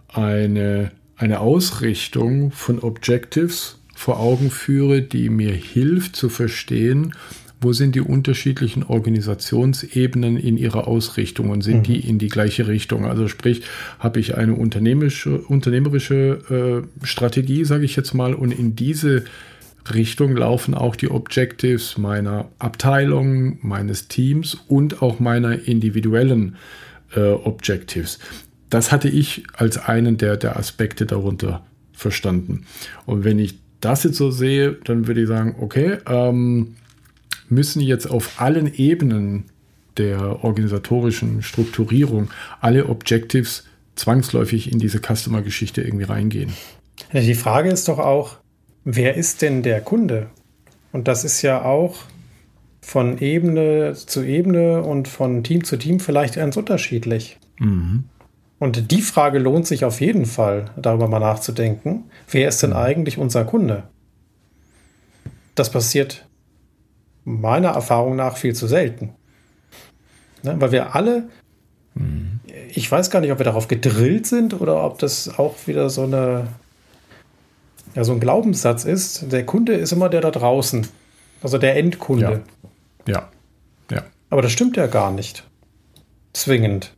[0.07, 7.13] eine, eine Ausrichtung von Objectives vor Augen führe, die mir hilft zu verstehen,
[7.61, 11.83] wo sind die unterschiedlichen Organisationsebenen in ihrer Ausrichtung und sind mhm.
[11.83, 13.05] die in die gleiche Richtung?
[13.05, 13.61] Also sprich,
[13.99, 19.25] habe ich eine unternehmerische, unternehmerische äh, Strategie, sage ich jetzt mal, und in diese
[19.93, 26.55] Richtung laufen auch die Objectives meiner Abteilung, meines Teams und auch meiner individuellen
[27.15, 28.19] äh, Objectives.
[28.69, 32.65] Das hatte ich als einen der, der Aspekte darunter verstanden.
[33.05, 36.75] Und wenn ich das jetzt so sehe, dann würde ich sagen, okay, ähm,
[37.49, 39.45] müssen jetzt auf allen Ebenen
[39.97, 42.29] der organisatorischen Strukturierung
[42.61, 43.65] alle Objectives
[43.95, 46.53] zwangsläufig in diese Customer-Geschichte irgendwie reingehen.
[47.11, 48.37] Die Frage ist doch auch,
[48.83, 50.27] wer ist denn der Kunde?
[50.91, 51.95] Und das ist ja auch
[52.81, 57.37] von Ebene zu Ebene und von Team zu Team vielleicht ganz unterschiedlich.
[57.59, 58.05] Mhm.
[58.59, 62.05] Und die Frage lohnt sich auf jeden Fall, darüber mal nachzudenken.
[62.29, 62.75] Wer ist denn mhm.
[62.75, 63.83] eigentlich unser Kunde?
[65.55, 66.27] Das passiert
[67.23, 69.13] meiner Erfahrung nach viel zu selten.
[70.43, 70.55] Ne?
[70.59, 71.29] Weil wir alle,
[71.93, 72.39] mhm.
[72.69, 76.03] ich weiß gar nicht, ob wir darauf gedrillt sind oder ob das auch wieder so
[76.03, 76.47] eine,
[77.95, 79.31] ja, so ein Glaubenssatz ist.
[79.31, 80.87] Der Kunde ist immer der da draußen.
[81.41, 82.43] Also der Endkunde.
[83.07, 83.13] Ja.
[83.13, 83.29] Ja.
[83.91, 84.03] ja.
[84.29, 85.43] Aber das stimmt ja gar nicht.
[86.33, 86.93] Zwingend.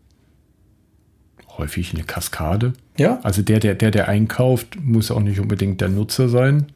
[1.58, 2.74] Häufig eine Kaskade.
[2.98, 3.20] Ja.
[3.24, 6.68] Also der, der, der, der einkauft, muss auch nicht unbedingt der Nutzer sein.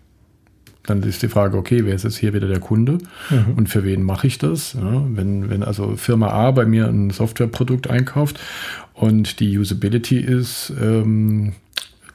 [0.83, 2.99] Dann ist die Frage, okay, wer ist jetzt hier wieder der Kunde
[3.29, 3.55] mhm.
[3.57, 4.73] und für wen mache ich das?
[4.73, 8.39] Ja, wenn, wenn also Firma A bei mir ein Softwareprodukt einkauft
[8.93, 11.53] und die Usability ist ähm,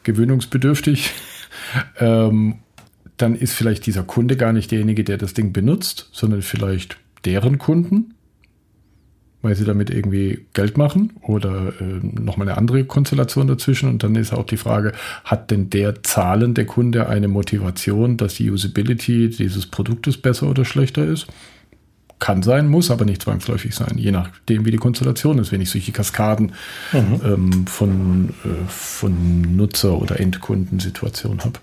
[0.05, 1.11] gewöhnungsbedürftig,
[1.99, 2.57] ähm,
[3.17, 7.59] dann ist vielleicht dieser Kunde gar nicht derjenige, der das Ding benutzt, sondern vielleicht deren
[7.59, 8.15] Kunden
[9.43, 13.89] weil sie damit irgendwie Geld machen oder äh, nochmal eine andere Konstellation dazwischen.
[13.89, 14.93] Und dann ist auch die Frage,
[15.25, 21.05] hat denn der zahlende Kunde eine Motivation, dass die Usability dieses Produktes besser oder schlechter
[21.05, 21.27] ist?
[22.23, 25.71] Kann sein, muss aber nicht zwangsläufig sein, je nachdem, wie die Konstellation ist, wenn ich
[25.71, 26.53] solche Kaskaden
[26.93, 27.21] mhm.
[27.25, 31.59] ähm, von, äh, von Nutzer- oder Endkundensituationen habe.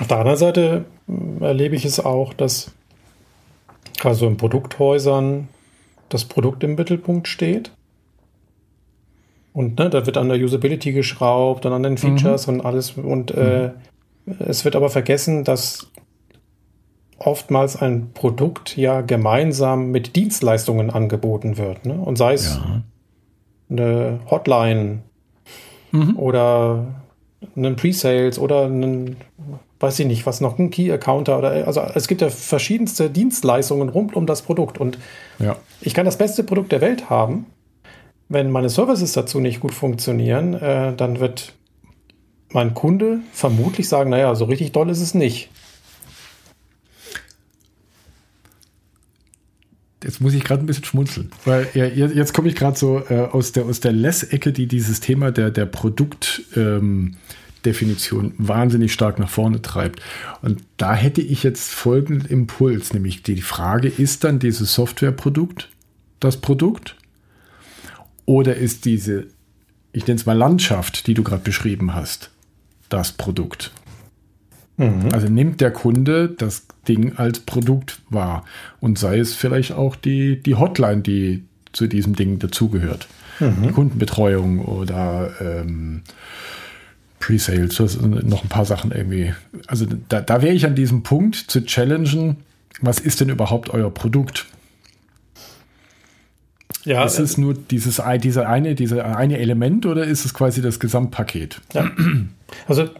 [0.00, 2.70] Auf der anderen Seite äh, erlebe ich es auch, dass
[4.02, 5.48] also in Produkthäusern
[6.08, 7.72] das Produkt im Mittelpunkt steht.
[9.52, 12.54] Und ne, da wird an der Usability geschraubt und an den Features mhm.
[12.54, 12.92] und alles.
[12.92, 13.72] Und äh,
[14.38, 15.86] es wird aber vergessen, dass
[17.26, 21.84] oftmals ein Produkt ja gemeinsam mit Dienstleistungen angeboten wird.
[21.84, 21.94] Ne?
[21.94, 22.82] Und sei es ja.
[23.68, 25.02] eine Hotline
[25.90, 26.16] mhm.
[26.16, 26.86] oder
[27.56, 29.16] einen Pre-Sales oder einen,
[29.80, 34.14] weiß ich nicht, was noch, ein Key-Accounter oder also es gibt ja verschiedenste Dienstleistungen rund
[34.14, 34.98] um das Produkt und
[35.38, 35.56] ja.
[35.80, 37.46] ich kann das beste Produkt der Welt haben.
[38.28, 41.54] Wenn meine Services dazu nicht gut funktionieren, äh, dann wird
[42.50, 45.50] mein Kunde vermutlich sagen, naja, so richtig doll ist es nicht.
[50.06, 53.22] Jetzt muss ich gerade ein bisschen schmunzeln, weil ja, jetzt komme ich gerade so äh,
[53.22, 59.28] aus der, aus der Less-Ecke, die dieses Thema der, der Produktdefinition ähm, wahnsinnig stark nach
[59.28, 60.00] vorne treibt.
[60.42, 65.70] Und da hätte ich jetzt folgenden Impuls, nämlich die Frage, ist dann dieses Softwareprodukt
[66.20, 66.94] das Produkt?
[68.26, 69.26] Oder ist diese,
[69.92, 72.30] ich nenne es mal Landschaft, die du gerade beschrieben hast,
[72.90, 73.72] das Produkt?
[74.76, 75.08] Mhm.
[75.12, 78.44] Also nimmt der Kunde das Ding als Produkt wahr
[78.80, 83.08] und sei es vielleicht auch die, die Hotline, die zu diesem Ding dazugehört.
[83.40, 83.62] Mhm.
[83.62, 86.02] Die Kundenbetreuung oder ähm,
[87.20, 89.34] Pre-Sales, noch ein paar Sachen irgendwie.
[89.66, 92.36] Also da, da wäre ich an diesem Punkt zu challengen,
[92.80, 94.46] was ist denn überhaupt euer Produkt?
[96.84, 100.62] Ja, ist es äh, nur dieses diese eine, diese eine Element oder ist es quasi
[100.62, 101.60] das Gesamtpaket?
[101.72, 101.90] Ja.
[102.68, 102.90] Also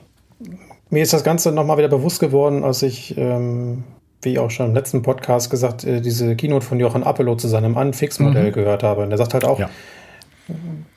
[0.90, 3.84] mir ist das Ganze nochmal wieder bewusst geworden, als ich, ähm,
[4.22, 7.76] wie auch schon im letzten Podcast gesagt, äh, diese Keynote von Jochen Appelo zu seinem
[7.76, 8.54] Anfix-Modell mhm.
[8.54, 9.02] gehört habe.
[9.02, 9.68] Und der sagt halt auch, ja.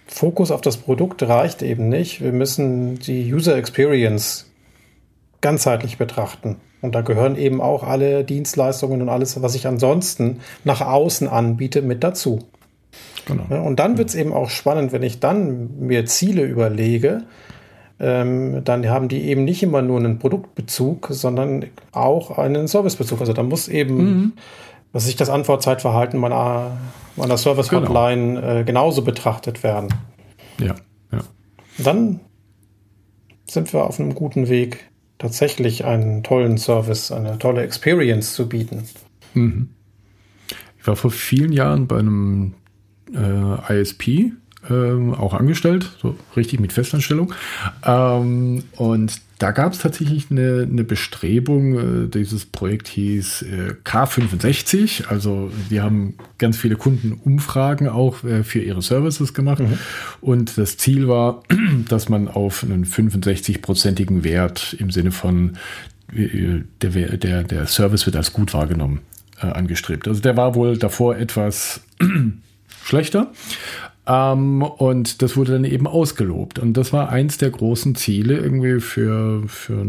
[0.08, 2.22] Fokus auf das Produkt reicht eben nicht.
[2.22, 4.46] Wir müssen die User Experience
[5.42, 6.58] ganzheitlich betrachten.
[6.82, 11.82] Und da gehören eben auch alle Dienstleistungen und alles, was ich ansonsten nach außen anbiete,
[11.82, 12.40] mit dazu.
[13.26, 13.66] Genau.
[13.66, 17.24] Und dann wird es eben auch spannend, wenn ich dann mir Ziele überlege,
[18.00, 23.20] ähm, dann haben die eben nicht immer nur einen Produktbezug, sondern auch einen Servicebezug.
[23.20, 24.34] Also da muss eben, mhm.
[24.94, 26.78] was ich das Antwortzeitverhalten meiner,
[27.16, 28.56] meiner Service-Hotline genau.
[28.60, 29.90] äh, genauso betrachtet werden.
[30.60, 30.76] Ja,
[31.12, 31.20] ja.
[31.78, 32.22] Dann
[33.46, 38.84] sind wir auf einem guten Weg, tatsächlich einen tollen Service, eine tolle Experience zu bieten.
[39.34, 39.70] Mhm.
[40.80, 42.54] Ich war vor vielen Jahren bei einem
[43.14, 44.32] äh, ISP,
[44.70, 47.34] ähm, auch angestellt, so richtig mit Festanstellung.
[47.86, 55.08] Ähm, und da gab es tatsächlich eine, eine Bestrebung, äh, dieses Projekt hieß äh, K65,
[55.08, 59.80] also die haben ganz viele Kundenumfragen auch äh, für ihre Services gemacht mhm.
[60.20, 61.44] und das Ziel war,
[61.88, 65.58] dass man auf einen 65-prozentigen Wert im Sinne von
[66.14, 69.00] äh, der, der, der Service wird als gut wahrgenommen
[69.42, 70.08] äh, angestrebt.
[70.08, 71.82] Also der war wohl davor etwas
[72.84, 73.32] schlechter.
[74.10, 76.58] Ähm, und das wurde dann eben ausgelobt.
[76.58, 79.86] Und das war eins der großen Ziele irgendwie für, für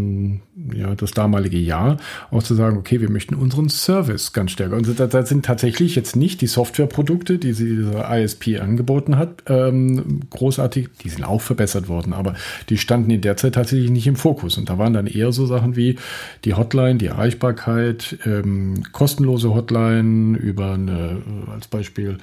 [0.75, 1.97] ja, das damalige Jahr,
[2.31, 4.77] auch zu sagen, okay, wir möchten unseren Service ganz stärker.
[4.77, 10.89] Und das, sind tatsächlich jetzt nicht die Softwareprodukte, die diese ISP angeboten hat, ähm, großartig,
[11.03, 12.35] die sind auch verbessert worden, aber
[12.69, 14.59] die standen in der Zeit tatsächlich nicht im Fokus.
[14.59, 15.97] Und da waren dann eher so Sachen wie
[16.45, 22.19] die Hotline, die Erreichbarkeit, ähm, kostenlose Hotline über eine, als Beispiel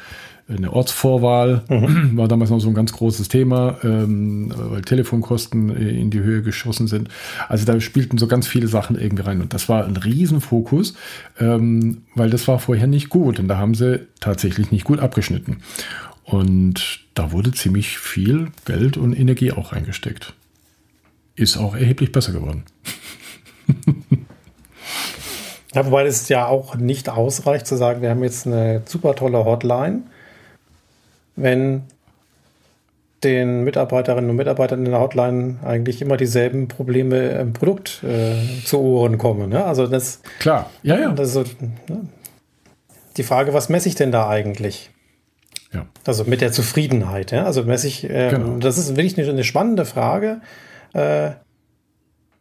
[0.50, 2.18] eine Ortsvorwahl mhm.
[2.18, 6.88] war damals noch so ein ganz großes Thema, ähm, weil Telefonkosten in die Höhe geschossen
[6.88, 7.10] sind.
[7.50, 10.94] Also da spielten so ganz viele Sachen irgendwie rein und das war ein Riesenfokus,
[11.40, 15.58] ähm, weil das war vorher nicht gut und da haben sie tatsächlich nicht gut abgeschnitten.
[16.24, 20.34] Und da wurde ziemlich viel Geld und Energie auch reingesteckt.
[21.36, 22.64] Ist auch erheblich besser geworden.
[25.74, 29.46] Ja, wobei es ja auch nicht ausreicht zu sagen, wir haben jetzt eine super tolle
[29.46, 30.02] Hotline
[31.38, 31.84] wenn
[33.24, 38.80] den Mitarbeiterinnen und Mitarbeitern in der Hotline eigentlich immer dieselben Probleme im Produkt äh, zu
[38.80, 39.50] Ohren kommen.
[39.50, 39.64] Ne?
[39.64, 41.12] Also das klar, ja, ja.
[41.12, 42.08] Das so, ne?
[43.16, 44.92] Die Frage, was messe ich denn da eigentlich?
[45.74, 45.88] Ja.
[46.06, 47.32] Also mit der Zufriedenheit.
[47.32, 47.46] Ja?
[47.46, 48.04] Also messe ich.
[48.04, 48.58] Äh, genau.
[48.58, 50.42] Das ist wirklich eine, eine spannende Frage.
[50.94, 51.32] Äh,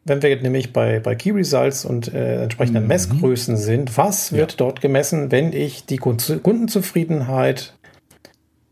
[0.04, 2.88] wenn wir nämlich bei, bei Key Results und äh, entsprechenden mhm.
[2.88, 4.56] Messgrößen sind, was wird ja.
[4.58, 7.74] dort gemessen, wenn ich die Kundenzufriedenheit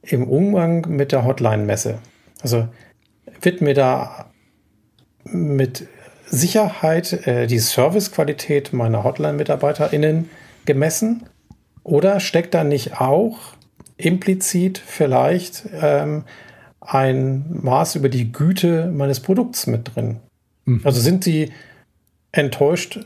[0.07, 1.99] im Umgang mit der Hotline-Messe?
[2.43, 2.69] Also
[3.41, 4.31] wird mir da
[5.25, 5.87] mit
[6.27, 10.31] Sicherheit äh, die Servicequalität meiner Hotline-MitarbeiterInnen
[10.65, 11.25] gemessen?
[11.83, 13.39] Oder steckt da nicht auch
[13.97, 16.25] implizit vielleicht ähm,
[16.81, 20.21] ein Maß über die Güte meines Produkts mit drin?
[20.65, 20.81] Mhm.
[20.85, 21.53] Also sind sie
[22.33, 23.01] enttäuscht,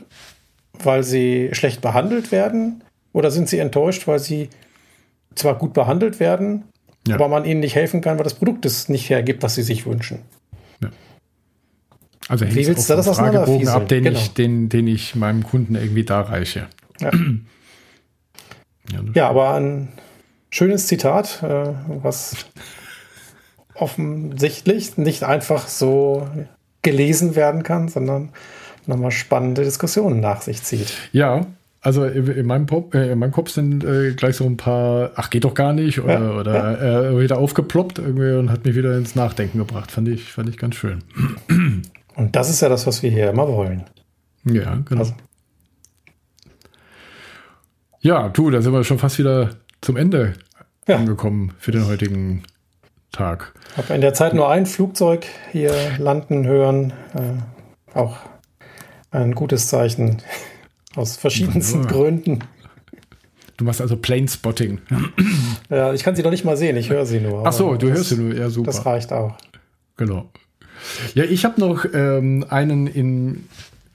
[0.73, 2.83] weil sie schlecht behandelt werden?
[3.11, 4.49] Oder sind sie enttäuscht, weil sie
[5.35, 6.63] zwar gut behandelt werden,
[7.07, 7.15] ja.
[7.15, 9.85] aber man ihnen nicht helfen kann, weil das Produkt es nicht hergibt, was sie sich
[9.85, 10.19] wünschen.
[10.81, 10.89] Ja.
[12.27, 14.19] Also Wie willst du das Fragebogen ab, den, genau.
[14.19, 16.67] ich, den, den ich meinem Kunden irgendwie darreiche.
[16.99, 17.11] Ja,
[18.91, 19.89] ja, ja aber ein
[20.49, 22.45] schönes Zitat, äh, was
[23.73, 26.27] offensichtlich nicht einfach so
[26.81, 28.29] gelesen werden kann, sondern
[28.85, 30.93] nochmal spannende Diskussionen nach sich zieht.
[31.11, 31.45] Ja,
[31.81, 35.29] also in meinem, Pop, äh, in meinem Kopf sind äh, gleich so ein paar, ach
[35.29, 37.11] geht doch gar nicht, oder, ja, oder.
[37.11, 39.91] Äh, wieder aufgeploppt irgendwie und hat mich wieder ins Nachdenken gebracht.
[39.91, 41.03] Fand ich, fand ich ganz schön.
[42.15, 43.85] Und das ist ja das, was wir hier immer wollen.
[44.43, 45.01] Ja, genau.
[45.01, 45.13] Also.
[48.01, 49.51] Ja, du, da sind wir schon fast wieder
[49.81, 50.33] zum Ende
[50.87, 50.97] ja.
[50.97, 52.43] angekommen für den heutigen
[53.11, 53.53] Tag.
[53.71, 56.93] Ich habe in der Zeit nur ein Flugzeug hier landen hören.
[57.13, 58.17] Äh, auch
[59.11, 60.21] ein gutes Zeichen.
[60.95, 61.89] Aus verschiedensten ja.
[61.89, 62.39] Gründen.
[63.57, 64.79] Du machst also Plane Spotting.
[65.69, 67.45] Ja, ich kann sie noch nicht mal sehen, ich höre sie nur.
[67.45, 68.67] Ach so, du das, hörst sie nur, ja super.
[68.67, 69.37] Das reicht auch.
[69.97, 70.29] Genau.
[71.13, 73.47] Ja, ich habe noch ähm, einen in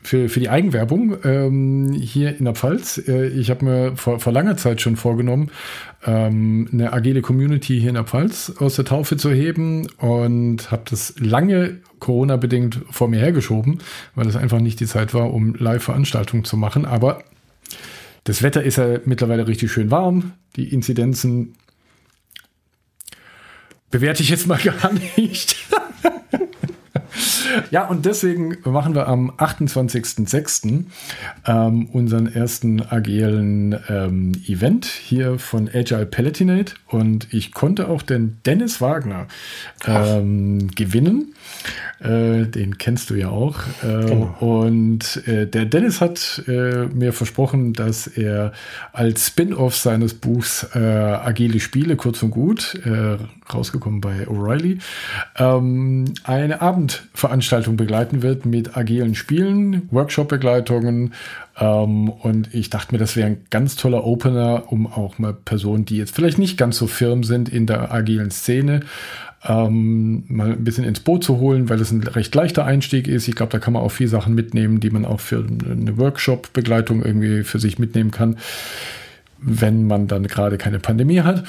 [0.05, 2.99] für, für die Eigenwerbung ähm, hier in der Pfalz.
[3.09, 5.51] Äh, ich habe mir vor, vor langer Zeit schon vorgenommen,
[6.05, 10.83] ähm, eine agile Community hier in der Pfalz aus der Taufe zu heben und habe
[10.89, 13.79] das lange Corona-bedingt vor mir hergeschoben,
[14.15, 16.85] weil es einfach nicht die Zeit war, um Live-Veranstaltungen zu machen.
[16.85, 17.25] Aber
[18.25, 20.33] das Wetter ist ja mittlerweile richtig schön warm.
[20.57, 21.55] Die Inzidenzen
[23.91, 25.57] bewerte ich jetzt mal gar nicht.
[27.75, 30.85] Ja, und deswegen machen wir am 28.06.
[31.45, 38.39] Ähm, unseren ersten agilen ähm, Event hier von Agile Palatinate und ich konnte auch den
[38.47, 39.27] Dennis Wagner
[39.89, 41.35] ähm, gewinnen.
[41.99, 43.59] Äh, den kennst du ja auch.
[43.83, 44.37] Äh, genau.
[44.39, 48.53] Und äh, der Dennis hat äh, mir versprochen, dass er
[48.93, 53.17] als Spin-off seines Buchs äh, Agile Spiele, kurz und gut, äh,
[53.53, 54.81] rausgekommen bei O'Reilly,
[55.39, 61.15] ähm, eine Abendveranstaltung begleiten wird mit agilen Spielen, Workshop-Begleitungen.
[61.59, 65.85] Ähm, und ich dachte mir, das wäre ein ganz toller Opener, um auch mal Personen,
[65.85, 68.81] die jetzt vielleicht nicht ganz so firm sind in der agilen Szene,
[69.47, 73.29] ähm, mal ein bisschen ins Boot zu holen, weil es ein recht leichter Einstieg ist.
[73.29, 77.05] Ich glaube, da kann man auch viele Sachen mitnehmen, die man auch für eine Workshop-Begleitung
[77.05, 78.39] irgendwie für sich mitnehmen kann,
[79.39, 81.45] wenn man dann gerade keine Pandemie hat.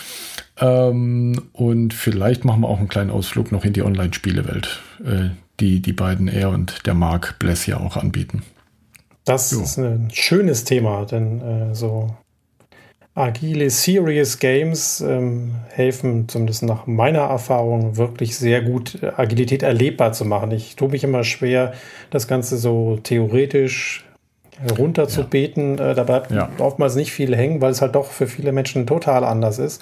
[0.58, 5.30] Ähm, und vielleicht machen wir auch einen kleinen Ausflug noch in die Online-Spielewelt, äh,
[5.60, 8.44] die die beiden, er und der Mark Bless ja auch anbieten.
[9.26, 9.62] Das jo.
[9.62, 12.16] ist ein schönes Thema, denn äh, so
[13.16, 20.12] agile Serious Games ähm, helfen, zumindest nach meiner Erfahrung, wirklich sehr gut äh, Agilität erlebbar
[20.12, 20.52] zu machen.
[20.52, 21.74] Ich tue mich immer schwer,
[22.12, 24.06] das Ganze so theoretisch
[24.78, 25.78] runterzubeten.
[25.78, 25.92] Ja.
[25.92, 26.50] Äh, da bleibt ja.
[26.60, 29.82] oftmals nicht viel hängen, weil es halt doch für viele Menschen total anders ist.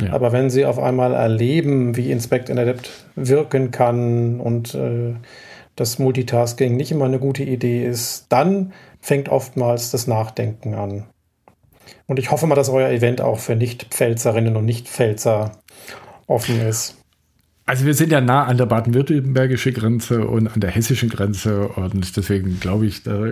[0.00, 0.12] Ja.
[0.12, 5.14] Aber wenn sie auf einmal erleben, wie Inspect and Adapt wirken kann und äh,
[5.76, 11.04] das Multitasking nicht immer eine gute Idee ist, dann fängt oftmals das Nachdenken an.
[12.06, 15.52] Und ich hoffe mal, dass euer Event auch für Nicht-Pfälzerinnen und Nicht-Pfälzer
[16.26, 16.96] offen ist.
[17.64, 22.16] Also wir sind ja nah an der baden-württembergische Grenze und an der hessischen Grenze und
[22.16, 23.30] deswegen glaube ich, da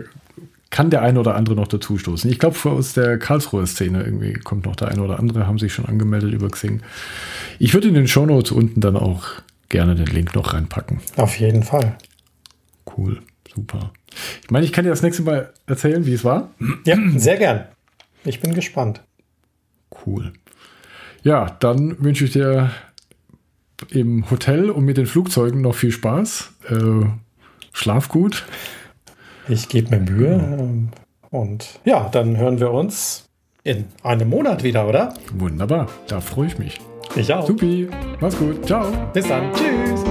[0.71, 2.31] kann der eine oder andere noch dazu stoßen.
[2.31, 5.73] Ich glaube, aus der Karlsruher Szene irgendwie kommt noch der eine oder andere, haben sich
[5.75, 6.81] schon angemeldet über Xing.
[7.59, 9.27] Ich würde in den Shownotes unten dann auch
[9.69, 11.01] gerne den Link noch reinpacken.
[11.17, 11.99] Auf jeden Fall.
[12.97, 13.21] Cool,
[13.53, 13.93] super.
[14.43, 16.51] Ich meine, ich kann dir das nächste Mal erzählen, wie es war.
[16.85, 17.65] Ja, sehr gern.
[18.25, 19.03] Ich bin gespannt.
[20.07, 20.33] Cool.
[21.23, 22.71] Ja, dann wünsche ich dir
[23.89, 26.53] im Hotel und mit den Flugzeugen noch viel Spaß.
[26.69, 27.07] Äh,
[27.73, 28.45] schlaf gut.
[29.51, 30.89] Ich gebe mir Mühe.
[31.31, 33.25] Und ja, dann hören wir uns
[33.65, 35.15] in einem Monat wieder, oder?
[35.35, 35.89] Wunderbar.
[36.07, 36.81] Da freue ich mich.
[37.17, 37.47] Ich auch.
[37.47, 37.89] Supi.
[38.21, 38.65] Mach's gut.
[38.65, 38.87] Ciao.
[39.13, 39.53] Bis dann.
[39.53, 40.05] Tschüss.